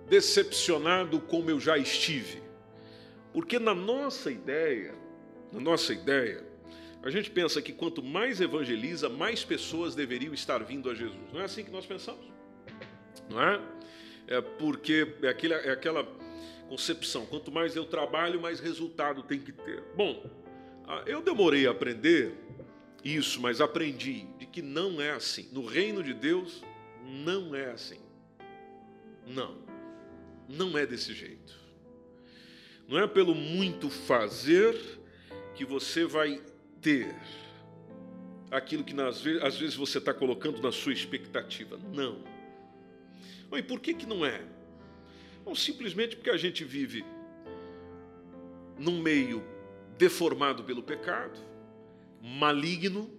decepcionado 0.07 1.19
como 1.19 1.51
eu 1.51 1.59
já 1.59 1.77
estive. 1.77 2.40
Porque 3.33 3.59
na 3.59 3.73
nossa 3.73 4.31
ideia, 4.31 4.93
na 5.51 5.59
nossa 5.59 5.93
ideia, 5.93 6.43
a 7.03 7.09
gente 7.09 7.31
pensa 7.31 7.61
que 7.61 7.73
quanto 7.73 8.03
mais 8.03 8.39
evangeliza, 8.41 9.09
mais 9.09 9.43
pessoas 9.43 9.95
deveriam 9.95 10.33
estar 10.33 10.63
vindo 10.63 10.89
a 10.89 10.93
Jesus. 10.93 11.21
Não 11.33 11.41
é 11.41 11.45
assim 11.45 11.63
que 11.63 11.71
nós 11.71 11.85
pensamos? 11.85 12.25
Não 13.29 13.41
é? 13.41 13.61
é 14.27 14.41
porque 14.41 15.15
é, 15.23 15.29
aquele, 15.29 15.53
é 15.53 15.71
aquela 15.71 16.03
concepção: 16.69 17.25
quanto 17.25 17.51
mais 17.51 17.75
eu 17.75 17.85
trabalho, 17.85 18.41
mais 18.41 18.59
resultado 18.59 19.23
tem 19.23 19.39
que 19.39 19.51
ter. 19.51 19.81
Bom, 19.95 20.29
ah, 20.87 21.03
eu 21.05 21.21
demorei 21.21 21.67
a 21.67 21.71
aprender 21.71 22.33
isso, 23.03 23.41
mas 23.41 23.61
aprendi 23.61 24.27
de 24.37 24.45
que 24.45 24.61
não 24.61 25.01
é 25.01 25.11
assim. 25.11 25.49
No 25.51 25.65
reino 25.65 26.03
de 26.03 26.13
Deus, 26.13 26.63
não 27.03 27.55
é 27.55 27.71
assim. 27.71 27.99
Não, 29.25 29.57
não 30.47 30.77
é 30.77 30.85
desse 30.85 31.13
jeito. 31.13 31.60
Não 32.91 32.99
é 32.99 33.07
pelo 33.07 33.33
muito 33.33 33.89
fazer 33.89 34.77
que 35.55 35.63
você 35.63 36.03
vai 36.03 36.41
ter 36.81 37.15
aquilo 38.51 38.83
que 38.83 38.93
às 38.99 39.21
vezes 39.57 39.75
você 39.75 39.97
está 39.97 40.13
colocando 40.13 40.61
na 40.61 40.73
sua 40.73 40.91
expectativa. 40.91 41.79
Não. 41.93 42.21
E 43.53 43.63
por 43.63 43.79
que, 43.79 43.93
que 43.93 44.05
não 44.05 44.25
é? 44.25 44.41
Bom, 45.45 45.55
simplesmente 45.55 46.17
porque 46.17 46.29
a 46.29 46.35
gente 46.35 46.65
vive 46.65 47.05
num 48.77 49.01
meio 49.01 49.41
deformado 49.97 50.61
pelo 50.65 50.83
pecado, 50.83 51.39
maligno. 52.21 53.09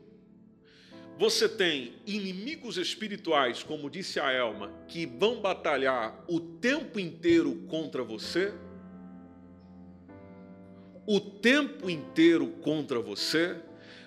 Você 1.16 1.48
tem 1.48 1.94
inimigos 2.06 2.76
espirituais, 2.76 3.62
como 3.62 3.88
disse 3.88 4.20
a 4.20 4.30
Elma, 4.30 4.70
que 4.86 5.06
vão 5.06 5.40
batalhar 5.40 6.22
o 6.28 6.38
tempo 6.38 7.00
inteiro 7.00 7.54
contra 7.68 8.04
você 8.04 8.52
o 11.06 11.20
tempo 11.20 11.90
inteiro 11.90 12.46
contra 12.62 13.00
você. 13.00 13.56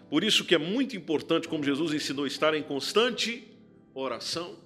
Por 0.10 0.24
isso 0.24 0.46
que 0.46 0.56
é 0.56 0.58
muito 0.58 0.96
importante, 0.96 1.48
como 1.48 1.64
Jesus 1.64 1.94
ensinou, 1.94 2.28
estar 2.28 2.54
em 2.54 2.64
constante 2.64 3.48
oração, 3.94 4.58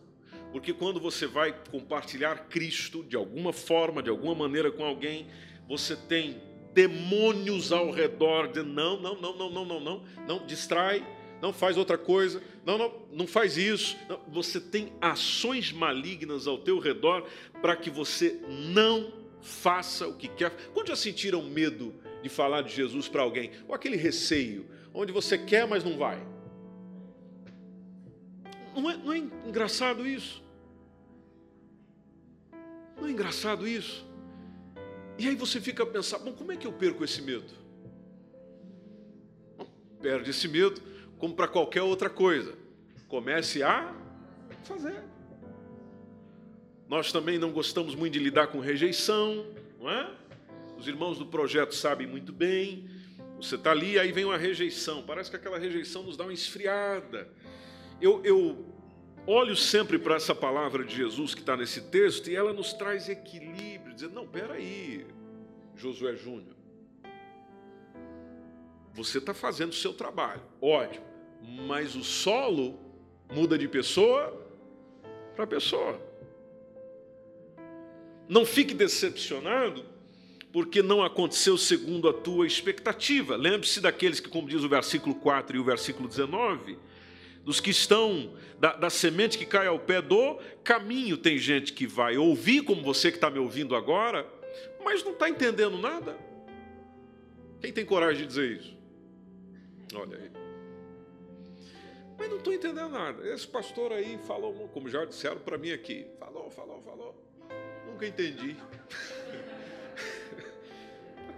porque 0.51 0.73
quando 0.73 0.99
você 0.99 1.27
vai 1.27 1.55
compartilhar 1.71 2.47
Cristo 2.49 3.03
de 3.03 3.15
alguma 3.15 3.53
forma, 3.53 4.01
de 4.01 4.09
alguma 4.09 4.33
maneira 4.33 4.71
com 4.71 4.83
alguém, 4.83 5.27
você 5.67 5.95
tem 5.95 6.41
demônios 6.73 7.71
ao 7.71 7.91
redor 7.91 8.47
de 8.47 8.63
não, 8.63 8.99
não, 8.99 9.19
não, 9.19 9.37
não, 9.37 9.49
não, 9.49 9.65
não, 9.65 9.79
não, 9.79 10.03
não 10.27 10.45
distrai, 10.45 11.05
não 11.41 11.53
faz 11.53 11.77
outra 11.77 11.97
coisa, 11.97 12.41
não, 12.65 12.77
não, 12.77 12.93
não 13.11 13.27
faz 13.27 13.57
isso. 13.57 13.97
Não. 14.07 14.19
Você 14.29 14.59
tem 14.59 14.91
ações 14.99 15.71
malignas 15.71 16.47
ao 16.47 16.57
teu 16.57 16.79
redor 16.79 17.27
para 17.61 17.75
que 17.75 17.89
você 17.89 18.39
não 18.73 19.13
faça 19.41 20.07
o 20.07 20.15
que 20.15 20.27
quer. 20.27 20.51
Quando 20.73 20.87
já 20.87 20.95
sentiram 20.95 21.41
medo 21.43 21.93
de 22.21 22.29
falar 22.29 22.61
de 22.61 22.73
Jesus 22.73 23.07
para 23.07 23.21
alguém? 23.21 23.51
Ou 23.67 23.73
aquele 23.73 23.97
receio, 23.97 24.67
onde 24.93 25.11
você 25.11 25.37
quer, 25.37 25.67
mas 25.67 25.83
não 25.83 25.97
vai? 25.97 26.21
Não 28.75 28.89
é, 28.89 28.97
não 28.97 29.13
é 29.13 29.17
engraçado 29.17 30.07
isso? 30.07 30.43
Não 32.97 33.07
é 33.07 33.11
engraçado 33.11 33.67
isso? 33.67 34.05
E 35.17 35.27
aí 35.27 35.35
você 35.35 35.59
fica 35.59 35.83
a 35.83 35.85
pensar, 35.85 36.19
bom, 36.19 36.31
como 36.31 36.51
é 36.51 36.57
que 36.57 36.65
eu 36.65 36.71
perco 36.71 37.03
esse 37.03 37.21
medo? 37.21 37.51
Bom, 39.57 39.67
perde 40.01 40.29
esse 40.29 40.47
medo 40.47 40.81
como 41.17 41.35
para 41.35 41.47
qualquer 41.47 41.81
outra 41.81 42.09
coisa. 42.09 42.55
Comece 43.07 43.61
a 43.61 43.93
fazer. 44.63 45.03
Nós 46.87 47.11
também 47.11 47.37
não 47.37 47.51
gostamos 47.51 47.93
muito 47.95 48.13
de 48.13 48.19
lidar 48.19 48.47
com 48.47 48.59
rejeição, 48.59 49.45
não 49.79 49.89
é? 49.89 50.09
Os 50.79 50.87
irmãos 50.87 51.17
do 51.17 51.25
projeto 51.25 51.75
sabem 51.75 52.07
muito 52.07 52.31
bem. 52.31 52.89
Você 53.35 53.55
está 53.55 53.71
ali, 53.71 53.99
aí 53.99 54.13
vem 54.13 54.23
uma 54.23 54.37
rejeição. 54.37 55.03
Parece 55.03 55.29
que 55.29 55.35
aquela 55.35 55.59
rejeição 55.59 56.03
nos 56.03 56.15
dá 56.15 56.23
uma 56.23 56.31
esfriada. 56.31 57.27
Eu, 58.01 58.23
eu 58.23 58.65
olho 59.27 59.57
sempre 59.57 59.99
para 59.99 60.15
essa 60.15 60.33
palavra 60.33 60.85
de 60.85 60.95
Jesus 60.95 61.35
que 61.35 61.41
está 61.41 61.57
nesse 61.57 61.81
texto 61.81 62.29
e 62.29 62.35
ela 62.35 62.53
nos 62.53 62.71
traz 62.71 63.09
equilíbrio, 63.09 63.93
dizendo: 63.93 64.13
não, 64.13 64.25
peraí, 64.25 65.05
Josué 65.75 66.15
Júnior, 66.15 66.55
você 68.93 69.17
está 69.17 69.33
fazendo 69.33 69.71
o 69.71 69.75
seu 69.75 69.93
trabalho, 69.93 70.41
ótimo, 70.61 71.05
mas 71.67 71.93
o 71.93 72.05
solo 72.05 72.79
muda 73.29 73.57
de 73.57 73.67
pessoa 73.67 74.33
para 75.35 75.45
pessoa. 75.45 76.01
Não 78.29 78.45
fique 78.45 78.73
decepcionado 78.73 79.98
porque 80.51 80.81
não 80.81 81.03
aconteceu 81.03 81.57
segundo 81.57 82.09
a 82.09 82.13
tua 82.13 82.47
expectativa. 82.47 83.35
Lembre-se 83.35 83.79
daqueles 83.79 84.19
que, 84.19 84.29
como 84.29 84.47
diz 84.47 84.63
o 84.63 84.69
versículo 84.69 85.15
4 85.15 85.55
e 85.55 85.59
o 85.59 85.63
versículo 85.63 86.07
19, 86.07 86.77
dos 87.43 87.59
que 87.59 87.69
estão, 87.69 88.33
da, 88.59 88.75
da, 88.75 88.89
semente 88.89 89.37
que 89.37 89.45
cai 89.45 89.67
ao 89.67 89.79
pé 89.79 90.01
do 90.01 90.39
caminho. 90.63 91.17
Tem 91.17 91.37
gente 91.37 91.73
que 91.73 91.85
vai 91.85 92.17
ouvir, 92.17 92.63
como 92.63 92.81
você 92.81 93.11
que 93.11 93.17
está 93.17 93.29
me 93.29 93.39
ouvindo 93.39 93.75
agora, 93.75 94.27
mas 94.83 95.03
não 95.03 95.11
está 95.11 95.29
entendendo 95.29 95.77
nada. 95.77 96.17
Quem 97.61 97.71
tem 97.71 97.85
coragem 97.85 98.21
de 98.21 98.27
dizer 98.27 98.51
isso? 98.59 98.77
Olha 99.93 100.17
aí. 100.17 100.31
Mas 102.17 102.29
não 102.29 102.37
estou 102.37 102.53
entendendo 102.53 102.89
nada. 102.89 103.25
Esse 103.27 103.47
pastor 103.47 103.93
aí 103.93 104.17
falou, 104.25 104.53
como 104.69 104.89
já 104.89 105.05
disseram 105.05 105.39
para 105.39 105.57
mim 105.57 105.71
aqui, 105.71 106.07
falou, 106.19 106.49
falou, 106.49 106.81
falou. 106.81 107.15
Nunca 107.85 108.07
entendi. 108.07 108.57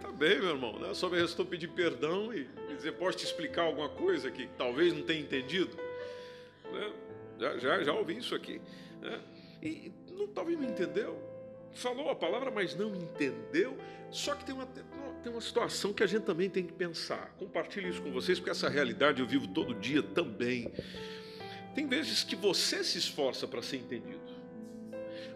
tá 0.01 0.11
bem, 0.11 0.39
meu 0.39 0.49
irmão. 0.49 0.79
Né? 0.79 0.93
Só 0.93 1.09
me 1.09 1.19
restou 1.19 1.45
pedir 1.45 1.69
perdão 1.69 2.33
e 2.33 2.47
dizer, 2.75 2.93
posso 2.93 3.17
te 3.19 3.25
explicar 3.25 3.63
alguma 3.63 3.89
coisa 3.89 4.31
que 4.31 4.47
talvez 4.57 4.93
não 4.93 5.03
tenha 5.03 5.21
entendido? 5.21 5.77
Né? 6.71 6.93
Já, 7.39 7.57
já, 7.57 7.83
já 7.83 7.93
ouvi 7.93 8.17
isso 8.17 8.35
aqui. 8.35 8.61
Né? 9.01 9.21
E 9.61 9.91
não, 10.11 10.27
talvez 10.27 10.59
não 10.59 10.67
entendeu. 10.67 11.17
Falou 11.73 12.09
a 12.09 12.15
palavra, 12.15 12.51
mas 12.51 12.75
não 12.75 12.95
entendeu. 12.95 13.77
Só 14.09 14.35
que 14.35 14.43
tem 14.43 14.53
uma, 14.53 14.67
tem 15.23 15.31
uma 15.31 15.41
situação 15.41 15.93
que 15.93 16.03
a 16.03 16.07
gente 16.07 16.23
também 16.23 16.49
tem 16.49 16.65
que 16.65 16.73
pensar. 16.73 17.33
Compartilho 17.37 17.89
isso 17.89 18.01
com 18.01 18.11
vocês, 18.11 18.39
porque 18.39 18.51
essa 18.51 18.67
realidade 18.67 19.21
eu 19.21 19.27
vivo 19.27 19.47
todo 19.47 19.73
dia 19.73 20.03
também. 20.03 20.71
Tem 21.73 21.87
vezes 21.87 22.23
que 22.23 22.35
você 22.35 22.83
se 22.83 22.97
esforça 22.97 23.47
para 23.47 23.61
ser 23.61 23.77
entendido. 23.77 24.19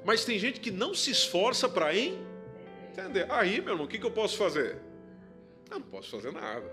Mas 0.04 0.26
tem 0.26 0.38
gente 0.38 0.60
que 0.60 0.72
não 0.72 0.94
se 0.94 1.12
esforça 1.12 1.70
para 1.70 1.96
entender. 2.96 3.28
Aí, 3.30 3.62
meu 3.62 3.74
irmão, 3.74 3.86
o 3.86 3.90
que, 3.90 4.00
que 4.00 4.06
eu 4.06 4.12
posso 4.12 4.38
fazer? 4.38 4.78
Eu 5.70 5.80
não 5.80 5.88
posso 5.88 6.12
fazer 6.12 6.32
nada. 6.32 6.64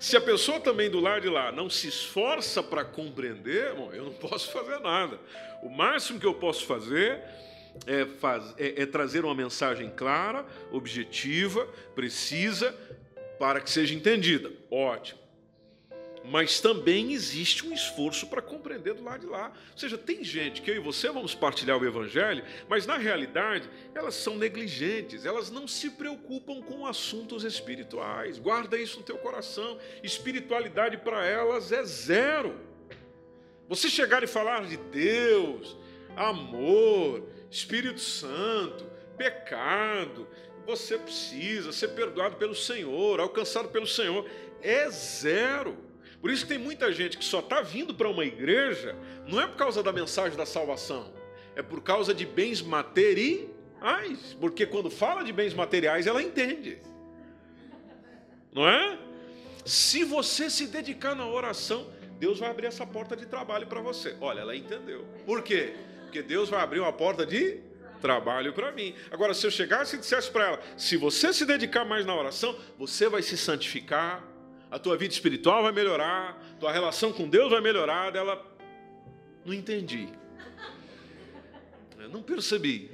Se 0.00 0.16
a 0.16 0.20
pessoa 0.20 0.60
também 0.60 0.90
do 0.90 1.00
lado 1.00 1.22
de 1.22 1.28
lá 1.28 1.52
não 1.52 1.70
se 1.70 1.88
esforça 1.88 2.62
para 2.62 2.84
compreender, 2.84 3.74
bom, 3.74 3.92
eu 3.92 4.04
não 4.04 4.12
posso 4.18 4.50
fazer 4.50 4.80
nada. 4.80 5.18
O 5.62 5.68
máximo 5.68 6.18
que 6.18 6.26
eu 6.26 6.34
posso 6.34 6.66
fazer 6.66 7.22
é, 7.86 8.04
faz, 8.18 8.54
é, 8.58 8.82
é 8.82 8.86
trazer 8.86 9.24
uma 9.24 9.34
mensagem 9.34 9.90
clara, 9.90 10.44
objetiva, 10.72 11.66
precisa, 11.94 12.74
para 13.38 13.60
que 13.60 13.70
seja 13.70 13.94
entendida. 13.94 14.50
Ótimo. 14.70 15.23
Mas 16.24 16.58
também 16.58 17.12
existe 17.12 17.66
um 17.66 17.72
esforço 17.72 18.26
para 18.28 18.40
compreender 18.40 18.94
do 18.94 19.04
lado 19.04 19.20
de 19.20 19.26
lá. 19.26 19.52
Ou 19.72 19.78
seja, 19.78 19.98
tem 19.98 20.24
gente 20.24 20.62
que 20.62 20.70
eu 20.70 20.76
e 20.76 20.78
você 20.78 21.10
vamos 21.10 21.34
partilhar 21.34 21.78
o 21.78 21.84
Evangelho, 21.84 22.42
mas 22.66 22.86
na 22.86 22.96
realidade 22.96 23.68
elas 23.94 24.14
são 24.14 24.36
negligentes, 24.36 25.26
elas 25.26 25.50
não 25.50 25.68
se 25.68 25.90
preocupam 25.90 26.62
com 26.62 26.86
assuntos 26.86 27.44
espirituais. 27.44 28.38
Guarda 28.38 28.78
isso 28.78 28.98
no 28.98 29.04
teu 29.04 29.18
coração. 29.18 29.78
Espiritualidade 30.02 30.96
para 30.96 31.26
elas 31.26 31.70
é 31.70 31.84
zero. 31.84 32.58
Você 33.68 33.90
chegar 33.90 34.22
e 34.22 34.26
falar 34.26 34.64
de 34.66 34.78
Deus, 34.78 35.76
amor, 36.16 37.28
Espírito 37.50 38.00
Santo, 38.00 38.86
pecado, 39.18 40.26
você 40.66 40.96
precisa 40.96 41.70
ser 41.70 41.88
perdoado 41.88 42.36
pelo 42.36 42.54
Senhor, 42.54 43.20
alcançado 43.20 43.68
pelo 43.68 43.86
Senhor, 43.86 44.26
é 44.62 44.88
zero. 44.88 45.83
Por 46.24 46.30
isso 46.30 46.46
que 46.46 46.54
tem 46.54 46.58
muita 46.58 46.90
gente 46.90 47.18
que 47.18 47.24
só 47.24 47.40
está 47.40 47.60
vindo 47.60 47.92
para 47.94 48.08
uma 48.08 48.24
igreja, 48.24 48.96
não 49.26 49.38
é 49.38 49.46
por 49.46 49.56
causa 49.56 49.82
da 49.82 49.92
mensagem 49.92 50.38
da 50.38 50.46
salvação, 50.46 51.12
é 51.54 51.62
por 51.62 51.82
causa 51.82 52.14
de 52.14 52.24
bens 52.24 52.62
materiais. 52.62 54.34
Porque 54.40 54.64
quando 54.64 54.88
fala 54.88 55.22
de 55.22 55.34
bens 55.34 55.52
materiais, 55.52 56.06
ela 56.06 56.22
entende. 56.22 56.78
Não 58.54 58.66
é? 58.66 58.98
Se 59.66 60.02
você 60.02 60.48
se 60.48 60.66
dedicar 60.66 61.14
na 61.14 61.28
oração, 61.28 61.92
Deus 62.18 62.38
vai 62.38 62.48
abrir 62.48 62.68
essa 62.68 62.86
porta 62.86 63.14
de 63.14 63.26
trabalho 63.26 63.66
para 63.66 63.82
você. 63.82 64.16
Olha, 64.18 64.40
ela 64.40 64.56
entendeu. 64.56 65.04
Por 65.26 65.42
quê? 65.42 65.74
Porque 66.04 66.22
Deus 66.22 66.48
vai 66.48 66.62
abrir 66.62 66.80
uma 66.80 66.90
porta 66.94 67.26
de 67.26 67.60
trabalho 68.00 68.54
para 68.54 68.72
mim. 68.72 68.94
Agora, 69.10 69.34
se 69.34 69.46
eu 69.46 69.50
chegasse 69.50 69.96
e 69.96 69.98
dissesse 69.98 70.30
para 70.30 70.46
ela: 70.46 70.60
se 70.78 70.96
você 70.96 71.34
se 71.34 71.44
dedicar 71.44 71.84
mais 71.84 72.06
na 72.06 72.16
oração, 72.16 72.58
você 72.78 73.10
vai 73.10 73.20
se 73.20 73.36
santificar, 73.36 74.24
a 74.74 74.78
tua 74.80 74.96
vida 74.96 75.14
espiritual 75.14 75.62
vai 75.62 75.70
melhorar, 75.70 76.36
tua 76.58 76.72
relação 76.72 77.12
com 77.12 77.28
Deus 77.28 77.48
vai 77.48 77.60
melhorar. 77.60 78.12
Ela, 78.16 78.44
não 79.46 79.54
entendi. 79.54 80.08
Eu 81.96 82.08
não 82.08 82.20
percebi. 82.20 82.90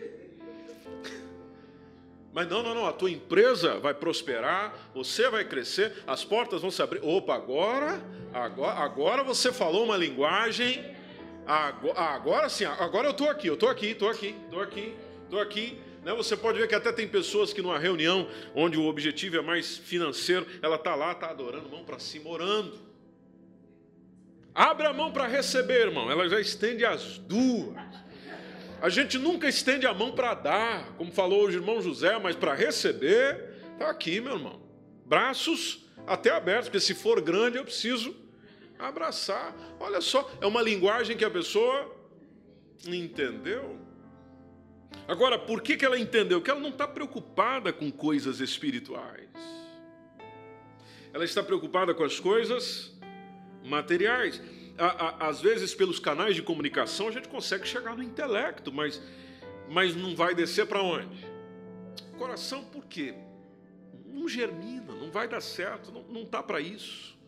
Mas 2.34 2.46
não, 2.48 2.62
não, 2.62 2.74
não, 2.74 2.86
a 2.86 2.92
tua 2.92 3.10
empresa 3.10 3.78
vai 3.78 3.94
prosperar, 3.94 4.90
você 4.94 5.30
vai 5.30 5.42
crescer, 5.42 6.04
as 6.06 6.22
portas 6.22 6.60
vão 6.60 6.70
se 6.70 6.82
abrir. 6.82 7.00
Opa, 7.02 7.34
agora, 7.34 7.98
agora, 8.30 8.78
agora 8.78 9.24
você 9.24 9.50
falou 9.50 9.84
uma 9.84 9.96
linguagem. 9.96 10.84
Agora, 11.46 11.98
agora 11.98 12.48
sim, 12.50 12.66
agora 12.66 13.08
eu 13.08 13.12
estou 13.12 13.30
aqui, 13.30 13.46
eu 13.46 13.54
estou 13.54 13.70
aqui, 13.70 13.86
estou 13.86 14.10
aqui, 14.10 14.36
estou 14.44 14.60
aqui, 14.60 14.96
estou 15.24 15.40
aqui. 15.40 15.80
Né? 16.02 16.14
Você 16.14 16.36
pode 16.36 16.58
ver 16.58 16.68
que 16.68 16.74
até 16.74 16.92
tem 16.92 17.06
pessoas 17.06 17.52
que 17.52 17.62
numa 17.62 17.78
reunião 17.78 18.28
onde 18.54 18.78
o 18.78 18.86
objetivo 18.86 19.36
é 19.36 19.42
mais 19.42 19.76
financeiro, 19.76 20.46
ela 20.62 20.76
está 20.76 20.94
lá, 20.94 21.12
está 21.12 21.30
adorando, 21.30 21.68
mão 21.68 21.84
para 21.84 21.98
cima, 21.98 22.30
orando. 22.30 22.78
Abre 24.54 24.86
a 24.86 24.92
mão 24.92 25.12
para 25.12 25.26
receber, 25.26 25.86
irmão. 25.86 26.10
Ela 26.10 26.28
já 26.28 26.40
estende 26.40 26.84
as 26.84 27.18
duas. 27.18 27.76
A 28.82 28.88
gente 28.88 29.18
nunca 29.18 29.46
estende 29.48 29.86
a 29.86 29.92
mão 29.92 30.12
para 30.12 30.34
dar, 30.34 30.92
como 30.96 31.12
falou 31.12 31.46
o 31.46 31.50
irmão 31.50 31.82
José, 31.82 32.18
mas 32.18 32.34
para 32.34 32.54
receber, 32.54 33.54
está 33.72 33.90
aqui, 33.90 34.20
meu 34.20 34.34
irmão. 34.34 34.60
Braços 35.04 35.84
até 36.06 36.30
abertos, 36.30 36.68
porque 36.68 36.80
se 36.80 36.94
for 36.94 37.20
grande 37.20 37.58
eu 37.58 37.64
preciso 37.64 38.16
abraçar. 38.78 39.54
Olha 39.78 40.00
só, 40.00 40.30
é 40.40 40.46
uma 40.46 40.62
linguagem 40.62 41.16
que 41.16 41.24
a 41.24 41.30
pessoa 41.30 41.94
entendeu. 42.86 43.78
Agora, 45.06 45.38
por 45.38 45.60
que, 45.60 45.76
que 45.76 45.84
ela 45.84 45.98
entendeu? 45.98 46.40
Que 46.40 46.50
ela 46.50 46.60
não 46.60 46.70
está 46.70 46.86
preocupada 46.86 47.72
com 47.72 47.90
coisas 47.90 48.40
espirituais. 48.40 49.28
Ela 51.12 51.24
está 51.24 51.42
preocupada 51.42 51.92
com 51.94 52.04
as 52.04 52.20
coisas 52.20 52.96
materiais. 53.64 54.40
Às 55.18 55.40
vezes, 55.40 55.74
pelos 55.74 55.98
canais 55.98 56.36
de 56.36 56.42
comunicação, 56.42 57.08
a 57.08 57.10
gente 57.10 57.28
consegue 57.28 57.66
chegar 57.66 57.96
no 57.96 58.02
intelecto, 58.02 58.72
mas, 58.72 59.02
mas 59.68 59.94
não 59.94 60.14
vai 60.14 60.34
descer 60.34 60.66
para 60.66 60.82
onde? 60.82 61.26
Coração, 62.16 62.64
por 62.64 62.86
quê? 62.86 63.14
Não 64.06 64.28
germina, 64.28 64.94
não 64.94 65.10
vai 65.10 65.28
dar 65.28 65.40
certo, 65.40 65.90
não 66.08 66.22
está 66.22 66.42
para 66.42 66.60
isso. 66.60 67.18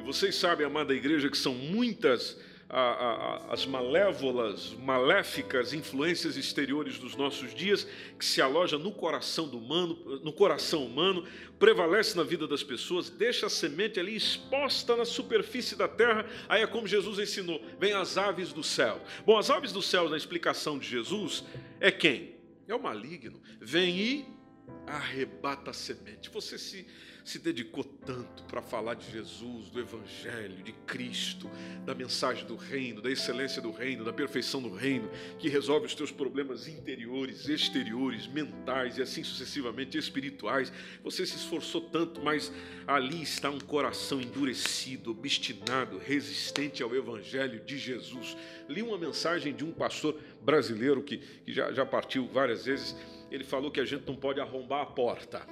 E 0.00 0.02
vocês 0.02 0.34
sabem, 0.34 0.66
amada 0.66 0.94
igreja, 0.94 1.30
que 1.30 1.38
são 1.38 1.54
muitas 1.54 2.38
a, 2.70 2.80
a, 2.80 3.52
as 3.52 3.66
malévolas, 3.66 4.74
maléficas 4.74 5.72
influências 5.72 6.36
exteriores 6.36 6.98
dos 6.98 7.16
nossos 7.16 7.52
dias, 7.52 7.86
que 8.16 8.24
se 8.24 8.40
aloja 8.40 8.78
no 8.78 8.92
coração 8.92 9.48
do 9.48 9.58
humano, 9.58 9.98
no 10.22 10.32
coração 10.32 10.86
humano, 10.86 11.24
prevalece 11.58 12.16
na 12.16 12.22
vida 12.22 12.46
das 12.46 12.62
pessoas, 12.62 13.10
deixa 13.10 13.46
a 13.46 13.50
semente 13.50 13.98
ali 13.98 14.14
exposta 14.14 14.96
na 14.96 15.04
superfície 15.04 15.74
da 15.74 15.88
terra. 15.88 16.24
Aí 16.48 16.62
é 16.62 16.66
como 16.66 16.86
Jesus 16.86 17.18
ensinou: 17.18 17.60
vem 17.78 17.92
as 17.92 18.16
aves 18.16 18.52
do 18.52 18.62
céu. 18.62 19.00
Bom, 19.26 19.36
as 19.36 19.50
aves 19.50 19.72
do 19.72 19.82
céu, 19.82 20.08
na 20.08 20.16
explicação 20.16 20.78
de 20.78 20.88
Jesus, 20.88 21.44
é 21.80 21.90
quem? 21.90 22.36
É 22.68 22.74
o 22.74 22.80
maligno. 22.80 23.40
Vem 23.60 23.98
e 23.98 24.39
arrebata 24.86 25.70
a 25.70 25.74
semente. 25.74 26.30
Você 26.30 26.58
se 26.58 26.86
se 27.24 27.38
dedicou 27.38 27.84
tanto 27.84 28.42
para 28.44 28.62
falar 28.62 28.94
de 28.94 29.10
Jesus, 29.10 29.68
do 29.68 29.80
Evangelho, 29.80 30.62
de 30.62 30.72
Cristo, 30.72 31.50
da 31.84 31.94
mensagem 31.94 32.46
do 32.46 32.56
reino, 32.56 33.00
da 33.00 33.10
excelência 33.10 33.60
do 33.60 33.70
reino, 33.70 34.04
da 34.04 34.12
perfeição 34.12 34.60
do 34.60 34.72
reino, 34.72 35.08
que 35.38 35.48
resolve 35.48 35.86
os 35.86 35.94
teus 35.94 36.10
problemas 36.10 36.66
interiores, 36.66 37.48
exteriores, 37.48 38.26
mentais 38.26 38.98
e 38.98 39.02
assim 39.02 39.22
sucessivamente 39.22 39.98
espirituais. 39.98 40.72
Você 41.04 41.26
se 41.26 41.36
esforçou 41.36 41.82
tanto, 41.82 42.20
mas 42.22 42.52
ali 42.86 43.22
está 43.22 43.50
um 43.50 43.60
coração 43.60 44.20
endurecido, 44.20 45.10
obstinado, 45.10 45.98
resistente 45.98 46.82
ao 46.82 46.94
Evangelho 46.94 47.60
de 47.64 47.78
Jesus. 47.78 48.36
Li 48.68 48.82
uma 48.82 48.98
mensagem 48.98 49.54
de 49.54 49.64
um 49.64 49.72
pastor 49.72 50.18
brasileiro 50.42 51.02
que, 51.02 51.18
que 51.18 51.52
já, 51.52 51.72
já 51.72 51.84
partiu 51.84 52.26
várias 52.28 52.64
vezes. 52.64 52.96
Ele 53.30 53.44
falou 53.44 53.70
que 53.70 53.80
a 53.80 53.84
gente 53.84 54.06
não 54.06 54.16
pode 54.16 54.40
arrombar 54.40 54.82
a 54.82 54.86
porta 54.86 55.46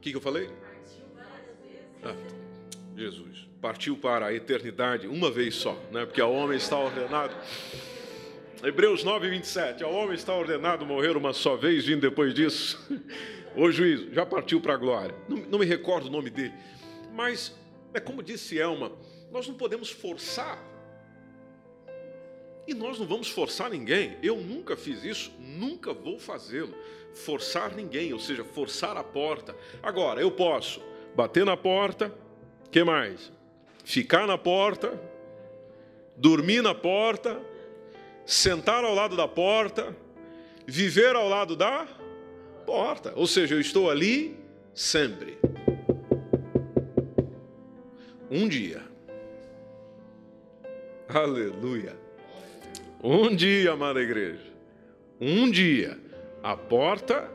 o 0.00 0.02
que, 0.02 0.12
que 0.12 0.16
eu 0.16 0.20
falei? 0.22 0.48
Ah, 2.02 2.16
Jesus. 2.96 3.46
Partiu 3.60 3.98
para 3.98 4.28
a 4.28 4.32
eternidade 4.32 5.06
uma 5.06 5.30
vez 5.30 5.54
só, 5.54 5.78
né? 5.92 6.06
porque 6.06 6.22
ao 6.22 6.32
homem 6.32 6.56
está 6.56 6.78
ordenado. 6.78 7.36
Hebreus 8.64 9.04
9, 9.04 9.28
27. 9.28 9.84
Ao 9.84 9.92
homem 9.92 10.14
está 10.14 10.34
ordenado 10.34 10.86
morrer 10.86 11.18
uma 11.18 11.34
só 11.34 11.54
vez, 11.54 11.84
vindo 11.84 12.00
depois 12.00 12.32
disso. 12.32 12.80
O 13.54 13.70
juízo 13.70 14.14
já 14.14 14.24
partiu 14.24 14.58
para 14.58 14.72
a 14.72 14.76
glória. 14.78 15.14
Não, 15.28 15.36
não 15.36 15.58
me 15.58 15.66
recordo 15.66 16.06
o 16.06 16.10
nome 16.10 16.30
dele. 16.30 16.54
Mas, 17.12 17.54
é 17.92 18.00
como 18.00 18.22
disse 18.22 18.58
Elma, 18.58 18.92
nós 19.30 19.46
não 19.48 19.54
podemos 19.54 19.90
forçar. 19.90 20.56
E 22.70 22.74
nós 22.74 23.00
não 23.00 23.04
vamos 23.04 23.28
forçar 23.28 23.68
ninguém. 23.68 24.16
Eu 24.22 24.36
nunca 24.36 24.76
fiz 24.76 25.02
isso, 25.02 25.32
nunca 25.40 25.92
vou 25.92 26.20
fazê-lo 26.20 26.72
forçar 27.12 27.74
ninguém, 27.74 28.12
ou 28.12 28.20
seja, 28.20 28.44
forçar 28.44 28.96
a 28.96 29.02
porta. 29.02 29.56
Agora, 29.82 30.20
eu 30.20 30.30
posso 30.30 30.80
bater 31.12 31.44
na 31.44 31.56
porta, 31.56 32.14
que 32.70 32.84
mais? 32.84 33.32
Ficar 33.82 34.24
na 34.24 34.38
porta, 34.38 34.96
dormir 36.16 36.62
na 36.62 36.72
porta, 36.72 37.42
sentar 38.24 38.84
ao 38.84 38.94
lado 38.94 39.16
da 39.16 39.26
porta, 39.26 39.96
viver 40.64 41.16
ao 41.16 41.28
lado 41.28 41.56
da 41.56 41.88
porta. 42.64 43.12
Ou 43.16 43.26
seja, 43.26 43.56
eu 43.56 43.60
estou 43.60 43.90
ali 43.90 44.38
sempre. 44.72 45.36
Um 48.30 48.46
dia. 48.46 48.80
Aleluia. 51.08 52.09
Um 53.02 53.34
dia, 53.34 53.72
amada 53.72 54.00
igreja. 54.00 54.44
Um 55.18 55.50
dia 55.50 55.98
a 56.42 56.54
porta 56.56 57.30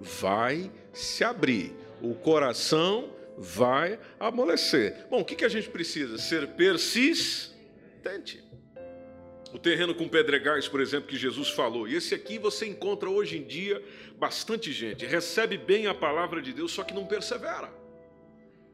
vai 0.00 0.70
se 0.92 1.24
abrir, 1.24 1.74
o 2.02 2.14
coração 2.14 3.10
vai 3.38 3.98
amolecer. 4.20 5.06
Bom, 5.10 5.20
o 5.20 5.24
que 5.24 5.44
a 5.44 5.48
gente 5.48 5.70
precisa? 5.70 6.18
Ser 6.18 6.48
persistente. 6.48 8.44
O 9.54 9.58
terreno 9.58 9.94
com 9.94 10.06
pedregais, 10.06 10.68
por 10.68 10.80
exemplo, 10.80 11.08
que 11.08 11.16
Jesus 11.16 11.48
falou, 11.48 11.88
e 11.88 11.94
esse 11.94 12.14
aqui 12.14 12.38
você 12.38 12.66
encontra 12.66 13.08
hoje 13.08 13.38
em 13.38 13.42
dia 13.42 13.82
bastante 14.18 14.70
gente, 14.72 15.06
recebe 15.06 15.56
bem 15.56 15.86
a 15.86 15.94
palavra 15.94 16.42
de 16.42 16.52
Deus, 16.52 16.72
só 16.72 16.82
que 16.82 16.92
não 16.92 17.06
persevera. 17.06 17.72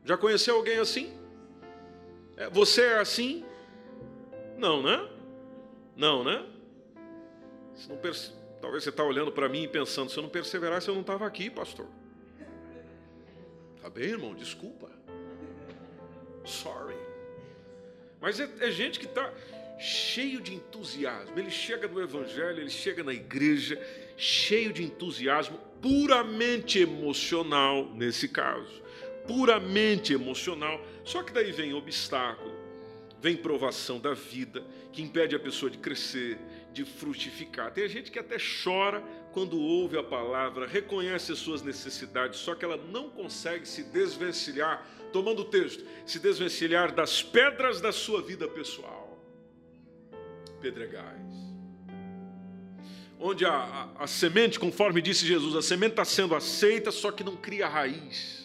Já 0.05 0.17
conheceu 0.17 0.57
alguém 0.57 0.79
assim? 0.79 1.13
É, 2.37 2.51
você 2.51 2.83
é 2.83 2.99
assim? 2.99 3.45
Não, 4.59 4.83
né? 4.83 5.09
Não, 5.97 6.25
né? 6.25 6.47
Não 7.89 7.97
persevera 7.97 8.43
Talvez 8.63 8.85
você 8.85 8.91
está 8.91 9.03
olhando 9.03 9.33
para 9.33 9.49
mim 9.49 9.65
e 9.65 9.69
pensando, 9.69 10.09
se 10.09 10.17
eu 10.17 10.23
não 10.23 10.31
perseverasse, 10.31 10.87
eu 10.87 10.95
não 10.95 11.01
estava 11.01 11.27
aqui, 11.27 11.51
pastor. 11.51 11.89
Tá 13.81 13.91
bem, 13.91 14.05
irmão? 14.05 14.37
Desculpa. 14.37 14.89
Sorry. 16.45 16.95
Mas 18.21 18.39
é, 18.39 18.49
é 18.61 18.71
gente 18.71 19.01
que 19.01 19.07
está 19.07 19.35
cheio 19.81 20.41
de 20.41 20.55
entusiasmo. 20.55 21.37
Ele 21.37 21.51
chega 21.51 21.89
no 21.89 22.01
Evangelho, 22.01 22.61
ele 22.61 22.71
chega 22.71 23.03
na 23.03 23.13
igreja, 23.13 23.77
cheio 24.17 24.73
de 24.73 24.85
entusiasmo, 24.85 25.59
puramente 25.81 26.79
emocional 26.79 27.91
nesse 27.97 28.29
caso. 28.29 28.81
puramente 29.27 30.13
emocional. 30.13 30.81
Só 31.05 31.23
que 31.23 31.33
daí 31.33 31.51
vem 31.53 31.75
obstáculo, 31.75 32.52
vem 33.23 33.37
provação 33.37 34.01
da 34.01 34.13
vida, 34.15 34.65
que 34.93 35.01
impede 35.01 35.37
a 35.37 35.39
pessoa 35.39 35.71
de 35.71 35.79
crescer, 35.79 36.37
de 36.73 36.85
frutificar. 36.85 37.71
Tem 37.71 37.89
gente 37.89 38.11
que 38.11 38.19
até 38.19 38.37
chora 38.37 39.01
quando 39.33 39.61
ouve 39.61 39.97
a 39.97 40.03
palavra, 40.03 40.67
reconhece 40.67 41.31
as 41.31 41.39
suas 41.39 41.63
necessidades, 41.63 42.41
só 42.41 42.57
que 42.57 42.65
ela 42.65 42.77
não 42.77 43.09
consegue 43.09 43.67
se 43.67 43.85
desvencilhar, 43.85 44.85
tomando 45.13 45.43
o 45.43 45.45
texto, 45.45 45.85
se 46.05 46.19
desvencilhar 46.19 46.93
das 46.93 47.23
pedras 47.23 47.81
da 47.81 47.93
sua 47.93 48.21
vida 48.21 48.49
pessoal. 48.49 49.17
Pedregais. 50.61 51.33
Onde 53.21 53.45
a, 53.45 53.53
a, 53.53 54.03
a 54.03 54.07
semente, 54.09 54.59
conforme 54.59 55.01
disse 55.01 55.25
Jesus, 55.25 55.55
a 55.55 55.63
semente 55.63 55.93
está 55.93 56.05
sendo 56.05 56.35
aceita, 56.35 56.91
só 56.91 57.13
que 57.13 57.23
não 57.23 57.37
cria 57.37 57.69
raiz 57.69 58.42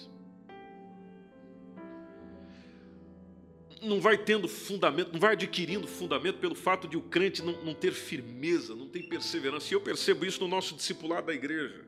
não 3.82 4.00
vai 4.00 4.18
tendo 4.18 4.48
fundamento, 4.48 5.12
não 5.12 5.20
vai 5.20 5.34
adquirindo 5.34 5.88
fundamento 5.88 6.40
pelo 6.40 6.56
fato 6.56 6.88
de 6.88 6.98
o 6.98 7.02
crente 7.02 7.42
não, 7.42 7.54
não 7.64 7.74
ter 7.74 7.92
firmeza, 7.92 8.76
não 8.76 8.88
ter 8.88 9.04
perseverança. 9.04 9.74
E 9.74 9.76
eu 9.76 9.82
percebo 9.82 10.26
isso 10.26 10.40
no 10.42 10.48
nosso 10.48 10.76
discipulado 10.76 11.28
da 11.28 11.34
igreja. 11.34 11.86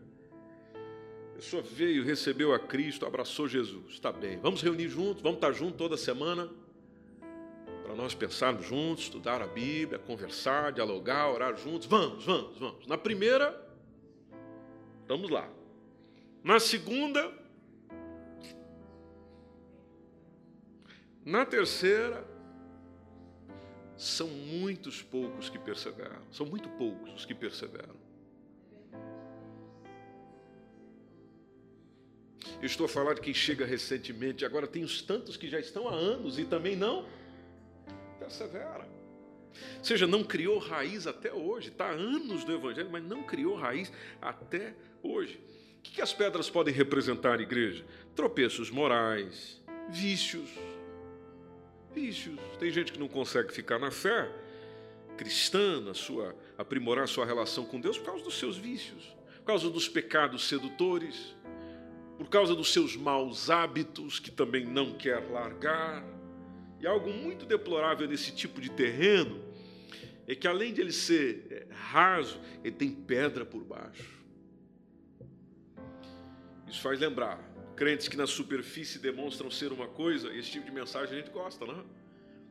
A 1.33 1.35
pessoa 1.35 1.61
veio, 1.63 2.03
recebeu 2.03 2.53
a 2.53 2.59
Cristo, 2.59 3.05
abraçou 3.05 3.47
Jesus. 3.47 3.93
Está 3.93 4.11
bem, 4.11 4.37
vamos 4.39 4.61
reunir 4.61 4.89
juntos, 4.89 5.21
vamos 5.21 5.37
estar 5.37 5.51
juntos 5.53 5.77
toda 5.77 5.95
semana 5.95 6.49
para 7.89 7.95
nós 7.95 8.13
pensarmos 8.13 8.67
juntos, 8.67 9.05
estudar 9.05 9.41
a 9.41 9.47
Bíblia, 9.47 9.97
conversar, 9.97 10.71
dialogar, 10.71 11.27
orar 11.31 11.57
juntos. 11.57 11.87
Vamos, 11.87 12.23
vamos, 12.23 12.59
vamos. 12.59 12.85
Na 12.85 12.99
primeira, 12.99 13.59
vamos 15.07 15.31
lá. 15.31 15.49
Na 16.43 16.59
segunda, 16.59 17.33
Na 21.29 21.45
terceira, 21.45 22.25
são 23.95 24.27
muitos 24.27 25.03
poucos 25.03 25.47
que 25.47 25.59
perseveram. 25.59 26.23
São 26.31 26.43
muito 26.43 26.67
poucos 26.69 27.13
os 27.13 27.23
que 27.23 27.35
perseveram. 27.35 27.95
Eu 32.59 32.65
estou 32.65 32.87
a 32.87 32.89
falar 32.89 33.13
de 33.13 33.21
quem 33.21 33.31
chega 33.31 33.63
recentemente, 33.63 34.43
agora 34.43 34.65
tem 34.65 34.83
os 34.83 35.03
tantos 35.03 35.37
que 35.37 35.47
já 35.47 35.59
estão 35.59 35.87
há 35.87 35.93
anos 35.93 36.39
e 36.39 36.45
também 36.45 36.75
não 36.75 37.07
persevera. 38.17 38.89
Ou 39.77 39.83
seja, 39.83 40.07
não 40.07 40.23
criou 40.23 40.57
raiz 40.57 41.05
até 41.05 41.31
hoje, 41.31 41.69
está 41.69 41.89
há 41.89 41.91
anos 41.91 42.43
do 42.43 42.53
Evangelho, 42.55 42.89
mas 42.91 43.03
não 43.03 43.21
criou 43.21 43.55
raiz 43.55 43.93
até 44.19 44.73
hoje. 45.03 45.39
O 45.77 45.81
que 45.83 46.01
as 46.01 46.11
pedras 46.11 46.49
podem 46.49 46.73
representar, 46.73 47.39
igreja? 47.39 47.85
Tropeços 48.15 48.71
morais, 48.71 49.61
vícios, 49.89 50.49
vícios. 51.93 52.39
Tem 52.59 52.71
gente 52.71 52.91
que 52.91 52.99
não 52.99 53.07
consegue 53.07 53.53
ficar 53.53 53.79
na 53.79 53.91
fé 53.91 54.29
cristã, 55.17 55.81
na 55.81 55.93
sua 55.93 56.35
aprimorar 56.57 57.07
sua 57.07 57.25
relação 57.25 57.65
com 57.65 57.79
Deus 57.79 57.97
por 57.97 58.05
causa 58.05 58.23
dos 58.23 58.39
seus 58.39 58.57
vícios, 58.57 59.03
por 59.37 59.45
causa 59.45 59.69
dos 59.69 59.89
pecados 59.89 60.47
sedutores, 60.47 61.35
por 62.17 62.29
causa 62.29 62.55
dos 62.55 62.71
seus 62.71 62.95
maus 62.95 63.49
hábitos 63.49 64.19
que 64.19 64.31
também 64.31 64.65
não 64.65 64.93
quer 64.93 65.19
largar. 65.29 66.03
E 66.79 66.87
algo 66.87 67.09
muito 67.09 67.45
deplorável 67.45 68.07
nesse 68.07 68.33
tipo 68.33 68.61
de 68.61 68.69
terreno 68.69 69.43
é 70.27 70.35
que 70.35 70.47
além 70.47 70.73
de 70.73 70.81
ele 70.81 70.91
ser 70.91 71.47
é, 71.49 71.67
raso, 71.73 72.39
ele 72.63 72.75
tem 72.75 72.91
pedra 72.91 73.45
por 73.45 73.63
baixo. 73.63 74.19
Isso 76.67 76.81
faz 76.81 76.99
lembrar 76.99 77.48
crentes 77.79 78.09
que 78.09 78.17
na 78.17 78.27
superfície 78.27 78.99
demonstram 78.99 79.49
ser 79.49 79.71
uma 79.71 79.87
coisa, 79.87 80.33
esse 80.35 80.51
tipo 80.51 80.65
de 80.65 80.71
mensagem 80.73 81.17
a 81.17 81.21
gente 81.21 81.31
gosta, 81.31 81.65
não? 81.65 81.85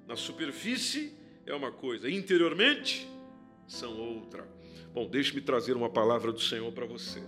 Na 0.07 0.17
superfície 0.17 1.12
é 1.45 1.55
uma 1.55 1.71
coisa, 1.71 2.11
interiormente 2.11 3.07
são 3.67 3.95
outra. 4.01 4.49
Bom, 4.95 5.07
deixe-me 5.07 5.43
trazer 5.43 5.75
uma 5.77 5.91
palavra 5.91 6.33
do 6.33 6.41
Senhor 6.41 6.73
para 6.73 6.87
você. 6.87 7.23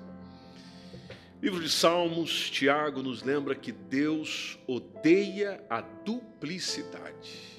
Livro 1.43 1.61
de 1.63 1.69
Salmos, 1.69 2.49
Tiago 2.49 3.03
nos 3.03 3.23
lembra 3.23 3.55
que 3.55 3.71
Deus 3.71 4.59
odeia 4.67 5.63
a 5.69 5.83
duplicidade. 5.83 7.51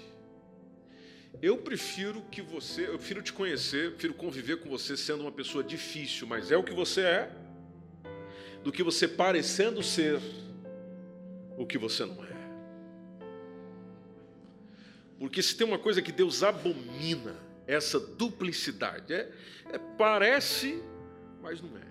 Eu 1.40 1.60
prefiro 1.60 2.24
que 2.32 2.42
você, 2.42 2.88
eu 2.88 2.98
prefiro 2.98 3.22
te 3.22 3.32
conhecer, 3.32 3.92
prefiro 3.92 4.16
conviver 4.16 4.58
com 4.58 4.70
você 4.70 4.98
sendo 4.98 5.22
uma 5.22 5.32
pessoa 5.32 5.64
difícil, 5.64 6.26
mas 6.26 6.50
é 6.50 6.58
o 6.58 6.64
que 6.64 6.74
você 6.74 7.02
é 7.02 7.41
do 8.64 8.72
que 8.72 8.84
você 8.84 9.08
parecendo 9.08 9.82
ser 9.82 10.20
o 11.58 11.66
que 11.66 11.78
você 11.78 12.06
não 12.06 12.24
é. 12.24 12.32
Porque 15.20 15.42
se 15.42 15.56
tem 15.56 15.68
uma 15.68 15.80
coisa 15.80 16.02
que 16.02 16.12
Deus 16.12 16.42
abomina, 16.42 17.36
essa 17.68 18.00
duplicidade, 18.00 19.14
é, 19.14 19.32
é 19.72 19.78
parece, 19.98 20.82
mas 21.42 21.62
não 21.62 21.78
é. 21.78 21.91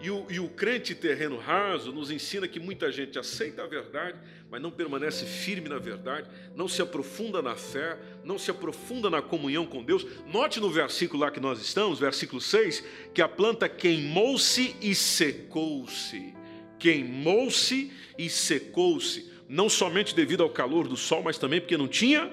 E 0.00 0.10
o, 0.10 0.26
e 0.28 0.38
o 0.38 0.48
crente 0.48 0.94
terreno 0.94 1.38
raso 1.38 1.90
nos 1.90 2.10
ensina 2.10 2.46
que 2.46 2.60
muita 2.60 2.92
gente 2.92 3.18
aceita 3.18 3.62
a 3.62 3.66
verdade, 3.66 4.18
mas 4.50 4.60
não 4.60 4.70
permanece 4.70 5.24
firme 5.24 5.70
na 5.70 5.78
verdade, 5.78 6.28
não 6.54 6.68
se 6.68 6.82
aprofunda 6.82 7.40
na 7.40 7.56
fé, 7.56 7.98
não 8.22 8.38
se 8.38 8.50
aprofunda 8.50 9.08
na 9.08 9.22
comunhão 9.22 9.64
com 9.64 9.82
Deus. 9.82 10.06
Note 10.26 10.60
no 10.60 10.70
versículo 10.70 11.22
lá 11.22 11.30
que 11.30 11.40
nós 11.40 11.60
estamos, 11.62 11.98
versículo 11.98 12.42
6, 12.42 12.84
que 13.14 13.22
a 13.22 13.28
planta 13.28 13.68
queimou-se 13.68 14.76
e 14.82 14.94
secou-se. 14.94 16.34
Queimou-se 16.78 17.90
e 18.18 18.28
secou-se, 18.28 19.32
não 19.48 19.68
somente 19.68 20.14
devido 20.14 20.42
ao 20.42 20.50
calor 20.50 20.86
do 20.88 20.96
sol, 20.96 21.22
mas 21.22 21.38
também 21.38 21.58
porque 21.58 21.76
não 21.76 21.88
tinha 21.88 22.30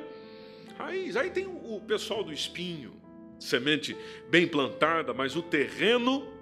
raiz. 0.78 1.15
Aí 1.15 1.30
tem 1.30 1.45
o 1.45 1.82
pessoal 1.88 2.26
do 2.26 2.34
espinho, 2.34 2.93
semente 3.39 3.95
bem 4.30 4.45
plantada, 4.45 5.13
mas 5.13 5.38
o 5.38 5.41
terreno 5.41 6.33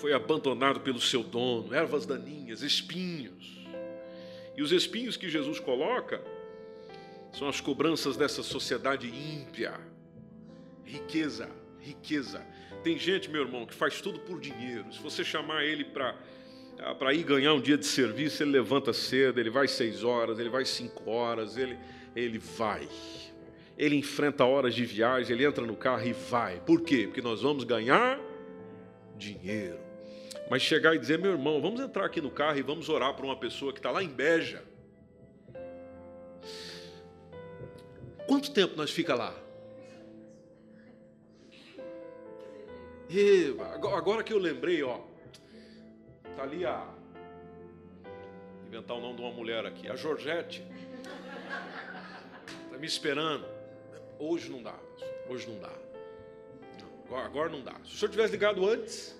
foi 0.00 0.12
abandonado 0.12 0.80
pelo 0.80 1.00
seu 1.00 1.22
dono, 1.22 1.74
ervas 1.74 2.06
daninhas, 2.06 2.62
espinhos. 2.62 3.58
E 4.56 4.62
os 4.62 4.72
espinhos 4.72 5.16
que 5.16 5.28
Jesus 5.28 5.60
coloca 5.60 6.20
são 7.32 7.48
as 7.48 7.60
cobranças 7.60 8.16
dessa 8.16 8.42
sociedade 8.42 9.08
ímpia. 9.08 9.78
Riqueza, 10.84 11.48
riqueza. 11.80 12.44
Tem 12.82 12.96
gente, 12.98 13.28
meu 13.28 13.42
irmão, 13.42 13.66
que 13.66 13.74
faz 13.74 14.00
tudo 14.00 14.20
por 14.20 14.40
dinheiro. 14.40 14.92
Se 14.92 15.00
você 15.00 15.24
chamar 15.24 15.64
ele 15.64 15.84
para 15.84 16.16
para 16.96 17.12
ir 17.12 17.24
ganhar 17.24 17.54
um 17.54 17.60
dia 17.60 17.76
de 17.76 17.84
serviço, 17.84 18.40
ele 18.40 18.52
levanta 18.52 18.92
cedo, 18.92 19.40
ele 19.40 19.50
vai 19.50 19.66
seis 19.66 20.04
horas, 20.04 20.38
ele 20.38 20.48
vai 20.48 20.64
cinco 20.64 21.10
horas, 21.10 21.56
ele, 21.56 21.76
ele 22.14 22.38
vai. 22.38 22.88
Ele 23.76 23.96
enfrenta 23.96 24.44
horas 24.44 24.76
de 24.76 24.84
viagem, 24.84 25.34
ele 25.34 25.44
entra 25.44 25.66
no 25.66 25.76
carro 25.76 26.06
e 26.06 26.12
vai. 26.12 26.60
Por 26.60 26.82
quê? 26.82 27.08
Porque 27.08 27.20
nós 27.20 27.42
vamos 27.42 27.64
ganhar 27.64 28.20
dinheiro. 29.16 29.87
Mas 30.50 30.62
chegar 30.62 30.94
e 30.94 30.98
dizer, 30.98 31.18
meu 31.18 31.32
irmão, 31.32 31.60
vamos 31.60 31.80
entrar 31.80 32.06
aqui 32.06 32.20
no 32.20 32.30
carro 32.30 32.58
e 32.58 32.62
vamos 32.62 32.88
orar 32.88 33.14
para 33.14 33.24
uma 33.24 33.36
pessoa 33.36 33.72
que 33.72 33.78
está 33.78 33.90
lá 33.90 34.02
em 34.02 34.08
Beja. 34.08 34.62
Quanto 38.26 38.50
tempo 38.52 38.76
nós 38.76 38.90
fica 38.90 39.14
lá? 39.14 39.34
E, 43.10 43.56
agora 43.94 44.22
que 44.22 44.32
eu 44.32 44.38
lembrei, 44.38 44.82
ó, 44.82 45.00
tá 46.36 46.42
ali 46.42 46.64
a 46.64 46.86
inventar 48.66 48.96
o 48.98 49.00
nome 49.00 49.16
de 49.16 49.22
uma 49.22 49.32
mulher 49.32 49.64
aqui, 49.64 49.88
a 49.88 49.96
Georgette. 49.96 50.62
Está 52.66 52.78
me 52.78 52.86
esperando. 52.86 53.46
Hoje 54.18 54.50
não 54.50 54.62
dá, 54.62 54.74
hoje 55.28 55.48
não 55.48 55.58
dá. 55.58 55.72
Agora 57.24 57.48
não 57.48 57.62
dá. 57.62 57.74
Se 57.84 57.94
o 57.94 57.98
senhor 57.98 58.10
tivesse 58.10 58.32
ligado 58.32 58.68
antes, 58.68 59.17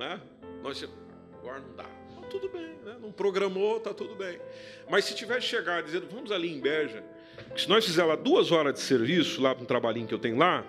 né? 0.00 0.18
Nós, 0.62 0.82
agora 1.38 1.60
não 1.60 1.76
dá. 1.76 1.84
Tudo 2.30 2.48
bem, 2.48 2.78
né? 2.84 2.96
não 3.00 3.12
programou, 3.12 3.80
tá 3.80 3.92
tudo 3.92 4.14
bem. 4.14 4.40
Mas 4.88 5.04
se 5.04 5.14
tivesse 5.14 5.46
chegado 5.46 5.84
dizendo, 5.84 6.06
vamos 6.10 6.32
ali 6.32 6.50
em 6.50 6.60
Beja, 6.60 7.04
se 7.56 7.68
nós 7.68 7.84
fizermos 7.84 8.14
lá 8.14 8.22
duas 8.22 8.50
horas 8.50 8.72
de 8.74 8.80
serviço, 8.80 9.42
lá 9.42 9.54
para 9.54 9.62
um 9.62 9.66
trabalhinho 9.66 10.06
que 10.06 10.14
eu 10.14 10.18
tenho 10.18 10.38
lá, 10.38 10.64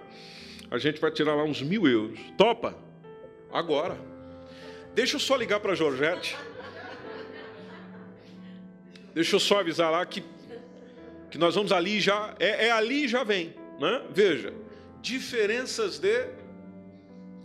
a 0.70 0.78
gente 0.78 1.00
vai 1.00 1.12
tirar 1.12 1.36
lá 1.36 1.44
uns 1.44 1.62
mil 1.62 1.88
euros. 1.88 2.20
Topa? 2.38 2.76
Agora. 3.54 3.98
Deixa 4.94 5.16
eu 5.16 5.20
só 5.20 5.38
ligar 5.38 5.60
para 5.62 5.72
a 5.72 5.76
Georgette. 5.76 6.36
Deixa 9.14 9.36
eu 9.36 9.40
só 9.40 9.60
avisar 9.60 9.92
lá 9.92 10.06
que, 10.06 10.24
que 11.30 11.38
nós 11.38 11.56
vamos 11.56 11.72
ali 11.72 12.02
já. 12.02 12.36
É, 12.40 12.68
é 12.68 12.72
ali 12.72 13.08
já 13.08 13.24
vem. 13.24 13.54
Né? 13.80 14.02
Veja, 14.10 14.54
diferenças 15.02 16.00
de 16.00 16.41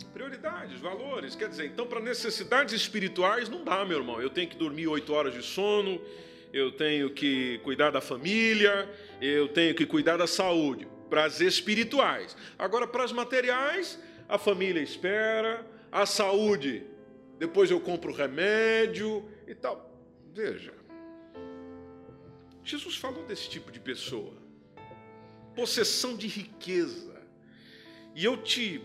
Prioridades, 0.05 0.81
valores. 0.81 1.35
Quer 1.35 1.49
dizer, 1.49 1.67
então, 1.67 1.87
para 1.87 2.01
necessidades 2.01 2.75
espirituais, 2.75 3.49
não 3.49 3.65
dá, 3.65 3.85
meu 3.85 3.99
irmão. 3.99 4.21
Eu 4.21 4.31
tenho 4.31 4.49
que 4.49 4.57
dormir 4.57 4.87
oito 4.87 5.13
horas 5.13 5.35
de 5.35 5.43
sono, 5.43 6.01
eu 6.53 6.73
tenho 6.73 7.11
que 7.11 7.59
cuidar 7.59 7.91
da 7.91 8.01
família, 8.01 8.89
eu 9.21 9.49
tenho 9.49 9.75
que 9.75 9.87
cuidar 9.87 10.17
da 10.17 10.27
saúde. 10.27 10.89
Para 11.09 11.25
as 11.25 11.41
espirituais. 11.41 12.37
Agora, 12.59 12.87
para 12.87 13.05
as 13.05 13.13
materiais, 13.13 13.99
a 14.29 14.39
família 14.39 14.81
espera, 14.81 15.65
a 15.93 16.05
saúde, 16.05 16.83
depois 17.39 17.71
eu 17.71 17.81
compro 17.81 18.13
remédio 18.13 19.25
e 19.47 19.55
tal. 19.55 19.93
Veja, 20.33 20.73
Jesus 22.65 22.97
falou 22.97 23.25
desse 23.25 23.49
tipo 23.49 23.71
de 23.71 23.79
pessoa, 23.79 24.35
possessão 25.55 26.17
de 26.17 26.27
riqueza. 26.27 27.15
E 28.15 28.25
eu 28.25 28.37
te 28.43 28.83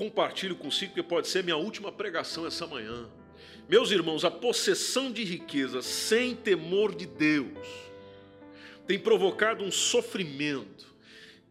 compartilho 0.00 0.56
consigo 0.56 0.94
que 0.94 1.02
pode 1.02 1.28
ser 1.28 1.44
minha 1.44 1.58
última 1.58 1.92
pregação 1.92 2.46
essa 2.46 2.66
manhã. 2.66 3.06
Meus 3.68 3.90
irmãos, 3.90 4.24
a 4.24 4.30
possessão 4.30 5.12
de 5.12 5.22
riqueza 5.24 5.82
sem 5.82 6.34
temor 6.34 6.94
de 6.94 7.04
Deus 7.04 7.58
tem 8.86 8.98
provocado 8.98 9.62
um 9.62 9.70
sofrimento, 9.70 10.86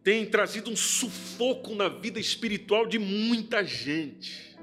tem 0.02 0.26
trazido 0.26 0.68
um 0.68 0.74
sufoco 0.74 1.76
na 1.76 1.88
vida 1.88 2.18
espiritual 2.18 2.86
de 2.86 2.98
muita 2.98 3.64
gente. 3.64 4.58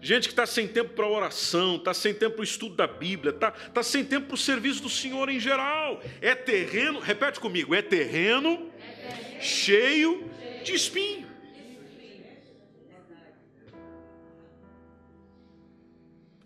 Gente 0.00 0.28
que 0.28 0.32
está 0.32 0.46
sem 0.46 0.68
tempo 0.68 0.90
para 0.90 1.08
oração, 1.08 1.76
está 1.76 1.92
sem 1.92 2.14
tempo 2.14 2.36
para 2.36 2.42
o 2.42 2.44
estudo 2.44 2.76
da 2.76 2.86
Bíblia, 2.86 3.32
está 3.32 3.50
tá 3.50 3.82
sem 3.82 4.04
tempo 4.04 4.28
para 4.28 4.34
o 4.36 4.38
serviço 4.38 4.82
do 4.82 4.88
Senhor 4.88 5.28
em 5.28 5.40
geral. 5.40 6.00
É 6.20 6.36
terreno, 6.36 7.00
repete 7.00 7.40
comigo, 7.40 7.74
é 7.74 7.82
terreno, 7.82 8.70
é 8.78 8.92
terreno 8.92 9.42
cheio 9.42 10.30
de 10.62 10.74
espinho. 10.74 11.29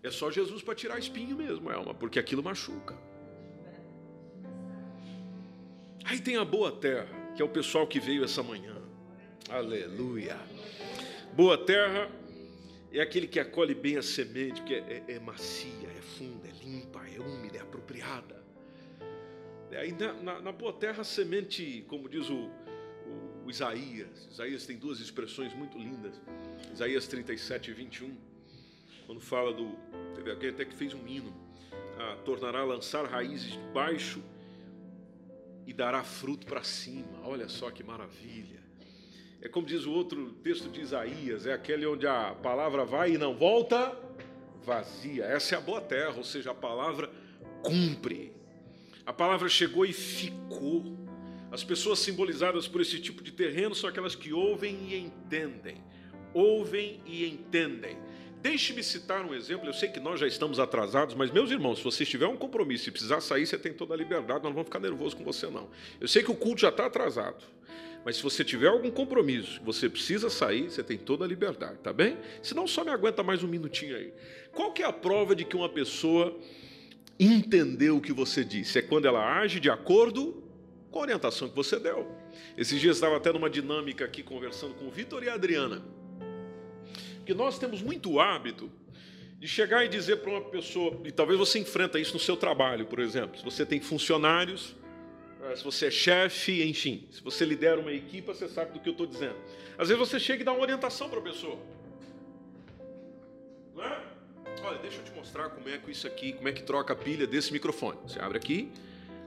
É 0.05 0.11
só 0.11 0.29
Jesus 0.29 0.61
para 0.61 0.75
tirar 0.75 0.99
espinho 0.99 1.35
mesmo, 1.35 1.71
Elma, 1.71 1.91
porque 1.91 2.19
aquilo 2.19 2.43
machuca. 2.43 2.95
Aí 6.03 6.21
tem 6.21 6.37
a 6.37 6.45
boa 6.45 6.71
terra, 6.71 7.07
que 7.35 7.41
é 7.41 7.45
o 7.45 7.49
pessoal 7.49 7.87
que 7.87 7.99
veio 7.99 8.23
essa 8.23 8.43
manhã. 8.43 8.75
Aleluia. 9.49 10.37
Boa 11.33 11.57
terra 11.57 12.07
é 12.93 13.01
aquele 13.01 13.27
que 13.27 13.39
acolhe 13.39 13.73
bem 13.73 13.97
a 13.97 14.03
semente, 14.03 14.61
porque 14.61 14.75
é, 14.75 15.03
é, 15.07 15.13
é 15.15 15.19
macia, 15.19 15.89
é 15.89 16.01
funda, 16.01 16.47
é 16.49 16.63
limpa, 16.63 17.01
é 17.07 17.19
úmida, 17.19 17.57
é 17.57 17.61
apropriada. 17.61 18.45
Aí 19.71 19.91
na, 19.91 20.13
na, 20.13 20.39
na 20.39 20.51
boa 20.51 20.71
terra 20.71 21.01
a 21.01 21.03
semente, 21.03 21.83
como 21.87 22.07
diz 22.07 22.29
o, 22.29 22.35
o, 22.35 23.45
o 23.45 23.49
Isaías, 23.49 24.27
Isaías 24.31 24.67
tem 24.67 24.77
duas 24.77 24.99
expressões 24.99 25.51
muito 25.55 25.79
lindas. 25.79 26.21
Isaías 26.71 27.07
37, 27.07 27.73
21 27.73 28.34
quando 29.05 29.21
fala 29.21 29.53
do. 29.53 29.71
Teve 30.15 30.31
alguém 30.31 30.49
até 30.49 30.65
que 30.65 30.75
fez 30.75 30.93
um 30.93 31.07
hino. 31.07 31.33
Ah, 31.97 32.17
tornará 32.25 32.59
a 32.59 32.65
lançar 32.65 33.05
raízes 33.05 33.53
de 33.53 33.59
baixo 33.73 34.21
e 35.65 35.73
dará 35.73 36.03
fruto 36.03 36.45
para 36.45 36.63
cima. 36.63 37.21
Olha 37.23 37.47
só 37.47 37.71
que 37.71 37.83
maravilha. 37.83 38.63
É 39.41 39.47
como 39.47 39.65
diz 39.65 39.85
o 39.85 39.91
outro 39.91 40.31
texto 40.43 40.69
de 40.69 40.81
Isaías, 40.81 41.45
é 41.45 41.53
aquele 41.53 41.85
onde 41.85 42.07
a 42.07 42.33
palavra 42.33 42.83
vai 42.83 43.13
e 43.13 43.17
não 43.17 43.35
volta 43.35 43.95
vazia. 44.63 45.25
Essa 45.25 45.55
é 45.55 45.57
a 45.57 45.61
boa 45.61 45.79
terra, 45.79 46.15
ou 46.17 46.23
seja, 46.23 46.51
a 46.51 46.55
palavra 46.55 47.09
cumpre. 47.61 48.33
A 49.05 49.13
palavra 49.13 49.47
chegou 49.47 49.85
e 49.85 49.93
ficou. 49.93 50.97
As 51.51 51.63
pessoas 51.63 51.99
simbolizadas 51.99 52.67
por 52.67 52.81
esse 52.81 52.99
tipo 52.99 53.23
de 53.23 53.31
terreno 53.31 53.75
são 53.75 53.89
aquelas 53.89 54.15
que 54.15 54.33
ouvem 54.33 54.75
e 54.89 54.97
entendem. 54.97 55.77
Ouvem 56.33 56.99
e 57.05 57.25
entendem. 57.25 57.97
Deixe-me 58.41 58.83
citar 58.83 59.25
um 59.25 59.33
exemplo. 59.33 59.67
Eu 59.67 59.73
sei 59.73 59.89
que 59.89 59.99
nós 59.99 60.19
já 60.19 60.27
estamos 60.27 60.59
atrasados, 60.59 61.15
mas, 61.15 61.31
meus 61.31 61.49
irmãos, 61.51 61.79
se 61.79 61.83
você 61.83 62.05
tiver 62.05 62.27
um 62.27 62.37
compromisso 62.37 62.89
e 62.89 62.91
precisar 62.91 63.21
sair, 63.21 63.45
você 63.45 63.57
tem 63.57 63.73
toda 63.73 63.93
a 63.93 63.97
liberdade, 63.97 64.43
nós 64.43 64.43
não 64.43 64.53
vamos 64.53 64.67
ficar 64.67 64.79
nervosos 64.79 65.13
com 65.13 65.23
você, 65.23 65.47
não. 65.47 65.69
Eu 65.99 66.07
sei 66.07 66.21
que 66.21 66.31
o 66.31 66.35
culto 66.35 66.61
já 66.61 66.69
está 66.69 66.85
atrasado, 66.85 67.43
mas 68.05 68.17
se 68.17 68.23
você 68.23 68.43
tiver 68.43 68.67
algum 68.67 68.91
compromisso, 68.91 69.59
você 69.63 69.89
precisa 69.89 70.29
sair, 70.29 70.69
você 70.69 70.83
tem 70.83 70.97
toda 70.97 71.25
a 71.25 71.27
liberdade, 71.27 71.79
tá 71.79 71.91
bem? 71.91 72.17
Senão, 72.43 72.67
só 72.67 72.83
me 72.83 72.91
aguenta 72.91 73.23
mais 73.23 73.43
um 73.43 73.47
minutinho 73.47 73.95
aí. 73.95 74.13
Qual 74.51 74.71
que 74.71 74.83
é 74.83 74.85
a 74.85 74.93
prova 74.93 75.35
de 75.35 75.43
que 75.43 75.55
uma 75.55 75.67
pessoa 75.67 76.37
entendeu 77.19 77.97
o 77.97 78.01
que 78.01 78.13
você 78.13 78.45
disse? 78.45 78.77
É 78.77 78.81
quando 78.83 79.05
ela 79.05 79.39
age 79.39 79.59
de 79.59 79.71
acordo 79.71 80.43
com 80.91 80.99
a 80.99 81.01
orientação 81.01 81.49
que 81.49 81.55
você 81.55 81.79
deu. 81.79 82.09
Esses 82.55 82.79
dias 82.79 82.97
estava 82.97 83.17
até 83.17 83.33
numa 83.33 83.49
dinâmica 83.49 84.05
aqui 84.05 84.21
conversando 84.21 84.75
com 84.75 84.85
o 84.85 84.91
Vitor 84.91 85.23
e 85.23 85.29
a 85.29 85.33
Adriana. 85.33 85.83
Porque 87.25 87.33
nós 87.33 87.57
temos 87.57 87.81
muito 87.81 88.19
hábito 88.19 88.71
de 89.39 89.47
chegar 89.47 89.83
e 89.83 89.89
dizer 89.89 90.17
para 90.17 90.29
uma 90.29 90.41
pessoa, 90.41 91.01
e 91.03 91.11
talvez 91.11 91.39
você 91.39 91.57
enfrenta 91.57 91.99
isso 91.99 92.13
no 92.13 92.19
seu 92.19 92.37
trabalho, 92.37 92.85
por 92.85 92.99
exemplo, 92.99 93.35
se 93.39 93.43
você 93.43 93.65
tem 93.65 93.81
funcionários, 93.81 94.75
eh, 95.41 95.55
se 95.55 95.63
você 95.63 95.87
é 95.87 95.91
chefe, 95.91 96.63
enfim, 96.63 97.07
se 97.09 97.23
você 97.23 97.43
lidera 97.43 97.79
uma 97.81 97.91
equipe, 97.91 98.27
você 98.27 98.47
sabe 98.47 98.73
do 98.73 98.79
que 98.79 98.87
eu 98.87 98.91
estou 98.91 99.07
dizendo. 99.07 99.35
Às 99.75 99.89
vezes 99.89 99.97
você 99.97 100.19
chega 100.19 100.43
e 100.43 100.45
dá 100.45 100.51
uma 100.51 100.61
orientação 100.61 101.09
para 101.09 101.17
a 101.17 101.23
pessoa. 101.23 101.57
Não 103.73 103.83
é? 103.83 104.03
Olha, 104.61 104.77
deixa 104.77 104.99
eu 104.99 105.03
te 105.03 105.11
mostrar 105.13 105.49
como 105.49 105.67
é 105.67 105.79
que 105.79 105.89
isso 105.89 106.05
aqui, 106.05 106.31
como 106.31 106.47
é 106.47 106.51
que 106.51 106.61
troca 106.61 106.93
a 106.93 106.95
pilha 106.95 107.25
desse 107.25 107.51
microfone. 107.51 107.97
Você 108.07 108.19
abre 108.19 108.37
aqui, 108.37 108.71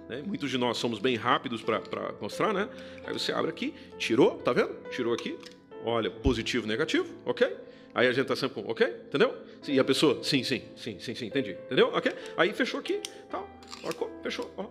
né? 0.08 0.22
muitos 0.24 0.48
de 0.48 0.56
nós 0.56 0.76
somos 0.76 1.00
bem 1.00 1.16
rápidos 1.16 1.62
para 1.62 2.14
mostrar, 2.20 2.54
né? 2.54 2.68
Aí 3.04 3.12
você 3.12 3.32
abre 3.32 3.50
aqui, 3.50 3.74
tirou, 3.98 4.36
tá 4.38 4.52
vendo? 4.52 4.88
Tirou 4.88 5.12
aqui, 5.12 5.36
olha, 5.84 6.08
positivo, 6.08 6.64
negativo, 6.64 7.12
ok? 7.26 7.66
Aí 7.94 8.06
a 8.06 8.12
gente 8.12 8.22
está 8.22 8.36
sempre 8.36 8.62
com, 8.62 8.70
ok? 8.70 8.86
Entendeu? 8.86 9.34
E 9.66 9.78
a 9.78 9.84
pessoa, 9.84 10.22
sim, 10.22 10.44
sim, 10.44 10.62
sim, 10.76 10.98
sim, 11.00 11.14
sim, 11.14 11.26
entendi. 11.26 11.52
Entendeu? 11.66 11.88
Ok? 11.88 12.12
Aí 12.36 12.52
fechou 12.52 12.80
aqui, 12.80 13.00
tal, 13.30 13.48
marcou, 13.82 14.10
fechou, 14.22 14.50
ó. 14.56 14.66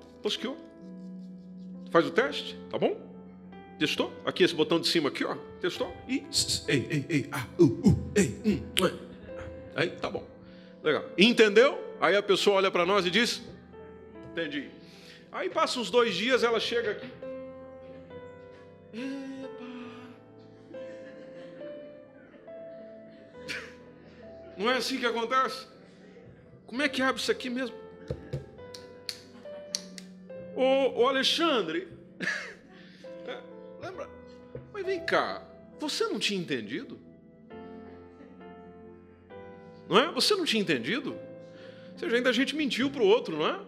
Faz 1.92 2.06
o 2.06 2.12
teste, 2.12 2.58
tá 2.70 2.78
bom? 2.78 2.96
Testou? 3.80 4.12
Aqui 4.26 4.44
esse 4.44 4.56
botão 4.56 4.80
de 4.80 4.88
cima 4.88 5.10
aqui, 5.10 5.24
ó. 5.24 5.36
Testou? 5.62 5.96
E. 6.08 6.26
Ei, 6.68 6.88
ei, 6.90 7.06
ei, 7.10 7.30
ah, 7.32 7.46
uh, 7.60 7.64
uh, 7.64 8.12
ei, 8.16 8.42
um, 8.46 8.62
Aí, 9.76 9.90
tá 9.92 10.10
bom. 10.10 10.28
Legal. 10.84 11.06
Entendeu? 11.18 11.80
Aí 12.02 12.16
a 12.16 12.24
pessoa 12.24 12.58
olha 12.58 12.72
para 12.72 12.86
nós 12.86 13.06
e 13.06 13.12
diz: 13.12 13.42
Entendi. 14.32 14.70
Aí 15.32 15.50
passa 15.50 15.80
uns 15.80 15.92
dois 15.92 16.16
dias, 16.16 16.44
ela 16.44 16.60
chega 16.60 16.92
aqui. 16.92 17.08
Não 24.58 24.70
é 24.70 24.78
assim 24.78 25.00
que 25.00 25.06
acontece? 25.06 25.68
Como 26.66 26.82
é 26.82 26.90
que 26.90 27.02
abre 27.02 27.22
isso 27.22 27.32
aqui 27.32 27.50
mesmo? 27.50 27.76
Ô, 30.56 31.02
ô 31.02 31.08
Alexandre, 31.08 31.88
é, 33.28 33.40
lembra? 33.80 34.10
Mas 34.74 34.86
vem 34.86 35.06
cá, 35.06 35.48
você 35.80 36.06
não 36.08 36.18
tinha 36.18 36.40
entendido? 36.40 37.00
Não 39.88 40.00
é? 40.00 40.12
Você 40.12 40.36
não 40.36 40.44
tinha 40.44 40.62
entendido? 40.62 41.14
Ou 41.94 42.00
seja, 42.00 42.16
ainda 42.16 42.30
a 42.30 42.34
gente 42.34 42.56
mentiu 42.56 42.90
para 42.90 43.02
o 43.02 43.08
outro, 43.08 43.38
não 43.38 43.48
é? 43.48 43.60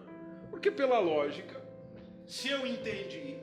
Porque 0.50 0.70
pela 0.70 0.98
lógica, 0.98 1.62
se 2.26 2.48
eu 2.48 2.66
entendi, 2.66 3.38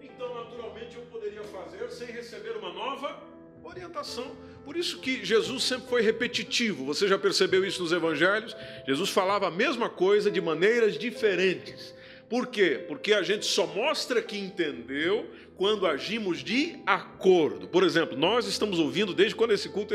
então 0.00 0.34
naturalmente 0.34 0.96
eu 0.96 1.02
poderia 1.06 1.42
fazer 1.44 1.90
sem 1.90 2.06
receber 2.06 2.56
uma 2.56 2.72
nova 2.72 3.20
orientação. 3.62 4.34
Por 4.68 4.76
isso 4.76 4.98
que 4.98 5.24
Jesus 5.24 5.62
sempre 5.62 5.88
foi 5.88 6.02
repetitivo. 6.02 6.84
Você 6.84 7.08
já 7.08 7.18
percebeu 7.18 7.64
isso 7.64 7.82
nos 7.82 7.90
evangelhos? 7.90 8.54
Jesus 8.86 9.08
falava 9.08 9.48
a 9.48 9.50
mesma 9.50 9.88
coisa 9.88 10.30
de 10.30 10.42
maneiras 10.42 10.98
diferentes. 10.98 11.94
Por 12.28 12.48
quê? 12.48 12.84
Porque 12.86 13.14
a 13.14 13.22
gente 13.22 13.46
só 13.46 13.66
mostra 13.66 14.20
que 14.20 14.36
entendeu 14.36 15.26
quando 15.56 15.86
agimos 15.86 16.44
de 16.44 16.76
acordo. 16.84 17.66
Por 17.66 17.82
exemplo, 17.82 18.14
nós 18.14 18.46
estamos 18.46 18.78
ouvindo 18.78 19.14
desde 19.14 19.34
quando 19.34 19.52
esse 19.52 19.70
culto 19.70 19.94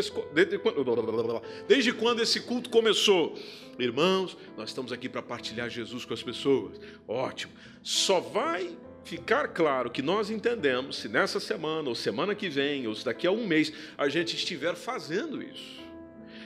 desde 1.67 1.93
quando, 1.93 2.23
esse 2.23 2.39
culto 2.39 2.71
começou. 2.71 3.37
Irmãos, 3.77 4.35
nós 4.57 4.69
estamos 4.69 4.91
aqui 4.91 5.07
para 5.07 5.21
partilhar 5.21 5.69
Jesus 5.69 6.03
com 6.03 6.15
as 6.15 6.23
pessoas. 6.23 6.81
Ótimo. 7.07 7.53
Só 7.83 8.19
vai 8.19 8.75
ficar 9.03 9.49
claro 9.49 9.89
que 9.89 10.01
nós 10.01 10.29
entendemos 10.29 10.97
se 10.97 11.09
nessa 11.09 11.39
semana, 11.39 11.89
ou 11.89 11.95
semana 11.95 12.33
que 12.33 12.49
vem, 12.49 12.87
ou 12.87 12.95
se 12.95 13.05
daqui 13.05 13.27
a 13.27 13.31
um 13.31 13.45
mês 13.45 13.71
a 13.97 14.07
gente 14.07 14.35
estiver 14.35 14.75
fazendo 14.75 15.41
isso. 15.41 15.81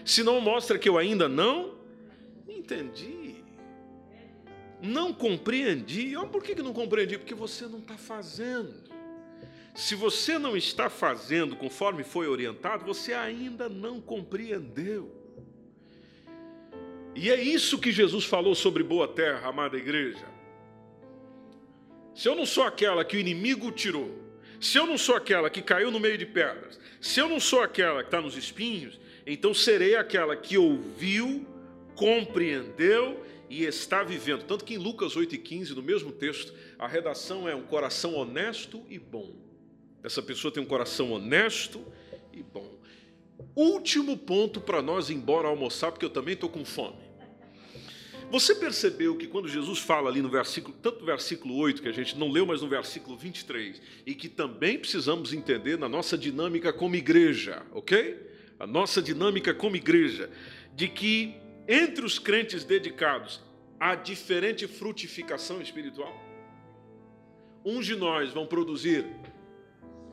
Se 0.04 0.24
não 0.24 0.40
mostra 0.42 0.80
que 0.80 0.88
eu 0.88 0.98
ainda 0.98 1.28
não 1.28 1.76
entendi, 2.48 3.36
não 4.82 5.14
compreendi. 5.14 6.16
Oh, 6.16 6.28
por 6.28 6.44
que 6.44 6.56
não 6.56 6.74
compreendi? 6.74 7.18
Porque 7.18 7.36
você 7.36 7.66
não 7.68 7.80
está 7.80 7.98
fazendo. 7.98 8.88
Se 9.76 9.94
você 9.94 10.40
não 10.40 10.58
está 10.58 10.90
fazendo 10.90 11.56
conforme 11.56 12.04
foi 12.04 12.28
orientado, 12.28 12.86
você 12.86 13.14
ainda 13.14 13.70
não 13.70 14.02
compreendeu. 14.02 15.16
E 17.14 17.30
é 17.30 17.42
isso 17.42 17.80
que 17.80 17.92
Jesus 17.92 18.26
falou 18.26 18.56
sobre 18.56 18.84
boa 18.84 19.08
terra, 19.08 19.50
amada 19.50 19.78
igreja. 19.78 20.37
Se 22.18 22.28
eu 22.28 22.36
não 22.36 22.48
sou 22.48 22.64
aquela 22.64 23.06
que 23.06 23.16
o 23.16 23.20
inimigo 23.20 23.72
tirou, 23.72 24.12
se 24.60 24.76
eu 24.76 24.88
não 24.88 24.98
sou 24.98 25.16
aquela 25.16 25.52
que 25.52 25.62
caiu 25.62 25.92
no 25.92 26.00
meio 26.00 26.18
de 26.18 26.26
pedras, 26.26 26.80
se 27.00 27.20
eu 27.20 27.30
não 27.30 27.40
sou 27.40 27.62
aquela 27.62 28.02
que 28.02 28.08
está 28.08 28.20
nos 28.20 28.36
espinhos, 28.36 29.00
então 29.24 29.54
serei 29.54 29.96
aquela 29.96 30.36
que 30.36 30.58
ouviu, 30.58 31.46
compreendeu 31.96 33.24
e 33.48 33.66
está 33.66 34.04
vivendo. 34.04 34.46
Tanto 34.46 34.66
que 34.66 34.74
em 34.74 34.80
Lucas 34.80 35.14
8,15, 35.14 35.76
no 35.76 35.84
mesmo 35.84 36.12
texto, 36.12 36.56
a 36.80 36.88
redação 36.88 37.48
é 37.48 37.54
um 37.54 37.62
coração 37.62 38.16
honesto 38.16 38.84
e 38.90 38.98
bom. 38.98 39.36
Essa 40.04 40.24
pessoa 40.24 40.52
tem 40.52 40.64
um 40.64 40.66
coração 40.66 41.12
honesto 41.12 41.86
e 42.34 42.42
bom. 42.42 42.80
Último 43.56 44.18
ponto 44.18 44.60
para 44.60 44.82
nós 44.82 45.12
ir 45.12 45.14
embora 45.14 45.50
almoçar, 45.50 45.92
porque 45.92 46.06
eu 46.06 46.10
também 46.10 46.34
estou 46.34 46.50
com 46.50 46.66
fome. 46.66 47.07
Você 48.30 48.54
percebeu 48.56 49.16
que 49.16 49.26
quando 49.26 49.48
Jesus 49.48 49.80
fala 49.80 50.10
ali 50.10 50.22
no 50.22 50.30
versículo, 50.30 50.76
tanto 50.82 51.00
no 51.00 51.06
versículo 51.06 51.56
8, 51.56 51.82
que 51.82 51.88
a 51.88 51.94
gente 51.94 52.18
não 52.18 52.30
leu, 52.30 52.46
mas 52.46 52.62
no 52.62 52.68
versículo 52.68 53.16
23, 53.16 53.82
e 54.06 54.14
que 54.14 54.28
também 54.28 54.78
precisamos 54.78 55.32
entender 55.32 55.78
na 55.78 55.88
nossa 55.88 56.18
dinâmica 56.18 56.74
como 56.74 56.96
igreja, 56.96 57.66
ok? 57.72 58.20
A 58.60 58.68
nossa 58.68 59.02
dinâmica 59.02 59.54
como 59.54 59.78
igreja, 59.78 60.30
de 60.76 60.90
que 60.90 61.36
entre 61.68 62.06
os 62.06 62.20
crentes 62.20 62.66
dedicados 62.66 63.42
há 63.80 63.96
diferente 63.96 64.68
frutificação 64.68 65.62
espiritual. 65.62 66.14
Uns 67.64 67.86
de 67.86 67.96
nós 67.96 68.34
vão 68.34 68.46
produzir 68.46 69.06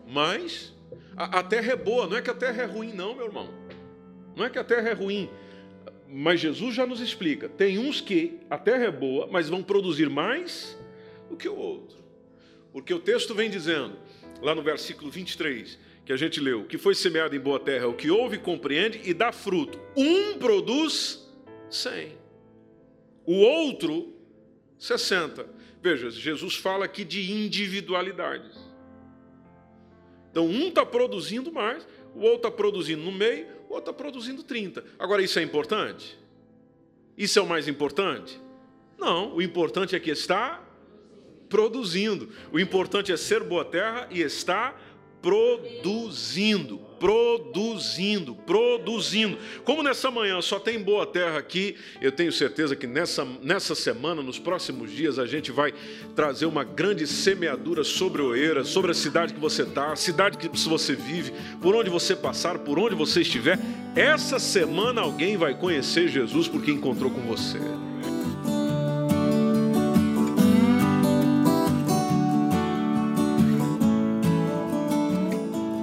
mais. 0.06 0.72
A, 1.16 1.40
a 1.40 1.42
terra 1.42 1.72
é 1.72 1.76
boa, 1.76 2.06
não 2.06 2.16
é 2.16 2.22
que 2.22 2.30
a 2.30 2.34
terra 2.34 2.62
é 2.62 2.66
ruim, 2.66 2.92
não, 2.92 3.14
meu 3.14 3.26
irmão. 3.26 3.48
Não 4.36 4.44
é 4.44 4.50
que 4.50 4.58
a 4.58 4.64
terra 4.64 4.88
é 4.88 4.92
ruim. 4.92 5.28
Mas 6.16 6.38
Jesus 6.38 6.76
já 6.76 6.86
nos 6.86 7.00
explica: 7.00 7.48
tem 7.48 7.76
uns 7.76 8.00
que 8.00 8.38
a 8.48 8.56
terra 8.56 8.84
é 8.84 8.90
boa, 8.90 9.26
mas 9.26 9.48
vão 9.48 9.64
produzir 9.64 10.08
mais 10.08 10.78
do 11.28 11.36
que 11.36 11.48
o 11.48 11.56
outro. 11.56 11.98
Porque 12.72 12.94
o 12.94 13.00
texto 13.00 13.34
vem 13.34 13.50
dizendo, 13.50 13.96
lá 14.40 14.54
no 14.54 14.62
versículo 14.62 15.10
23, 15.10 15.76
que 16.06 16.12
a 16.12 16.16
gente 16.16 16.38
leu, 16.38 16.66
que 16.66 16.78
foi 16.78 16.94
semeado 16.94 17.34
em 17.34 17.40
boa 17.40 17.58
terra, 17.58 17.88
o 17.88 17.94
que 17.94 18.12
ouve, 18.12 18.38
compreende 18.38 19.00
e 19.02 19.12
dá 19.12 19.32
fruto. 19.32 19.80
Um 19.96 20.38
produz 20.38 21.28
100, 21.68 22.12
o 23.26 23.34
outro 23.34 24.14
60. 24.78 25.44
Veja, 25.82 26.10
Jesus 26.10 26.54
fala 26.54 26.84
aqui 26.84 27.04
de 27.04 27.32
individualidades. 27.32 28.56
Então, 30.30 30.46
um 30.46 30.68
está 30.68 30.86
produzindo 30.86 31.50
mais, 31.50 31.84
o 32.14 32.20
outro 32.20 32.36
está 32.36 32.50
produzindo 32.52 33.02
no 33.02 33.10
meio, 33.10 33.48
o 33.68 33.74
outro 33.74 33.90
está 33.90 33.92
produzindo 33.92 34.42
30. 34.42 34.84
Agora, 34.98 35.22
isso 35.22 35.38
é 35.38 35.42
importante? 35.42 36.18
Isso 37.16 37.38
é 37.38 37.42
o 37.42 37.46
mais 37.46 37.68
importante? 37.68 38.40
Não, 38.98 39.34
o 39.34 39.42
importante 39.42 39.94
é 39.94 40.00
que 40.00 40.10
está 40.10 40.62
produzindo. 41.48 42.28
O 42.52 42.58
importante 42.58 43.12
é 43.12 43.16
ser 43.16 43.42
boa 43.42 43.64
terra 43.64 44.08
e 44.10 44.20
estar 44.20 44.80
produzindo, 45.22 46.78
produzindo, 47.04 48.34
produzindo. 48.34 49.36
Como 49.62 49.82
nessa 49.82 50.10
manhã 50.10 50.40
só 50.40 50.58
tem 50.58 50.82
boa 50.82 51.04
terra 51.06 51.36
aqui, 51.36 51.76
eu 52.00 52.10
tenho 52.10 52.32
certeza 52.32 52.74
que 52.74 52.86
nessa, 52.86 53.26
nessa 53.42 53.74
semana, 53.74 54.22
nos 54.22 54.38
próximos 54.38 54.90
dias, 54.90 55.18
a 55.18 55.26
gente 55.26 55.52
vai 55.52 55.74
trazer 56.16 56.46
uma 56.46 56.64
grande 56.64 57.06
semeadura 57.06 57.84
sobre 57.84 58.22
Oeira, 58.22 58.64
sobre 58.64 58.90
a 58.90 58.94
cidade 58.94 59.34
que 59.34 59.40
você 59.40 59.64
está, 59.64 59.92
a 59.92 59.96
cidade 59.96 60.38
que 60.38 60.48
você 60.48 60.94
vive, 60.94 61.34
por 61.60 61.74
onde 61.74 61.90
você 61.90 62.16
passar, 62.16 62.60
por 62.60 62.78
onde 62.78 62.94
você 62.94 63.20
estiver. 63.20 63.58
Essa 63.94 64.38
semana 64.38 65.02
alguém 65.02 65.36
vai 65.36 65.54
conhecer 65.54 66.08
Jesus 66.08 66.48
porque 66.48 66.70
encontrou 66.70 67.10
com 67.10 67.20
você. 67.20 67.60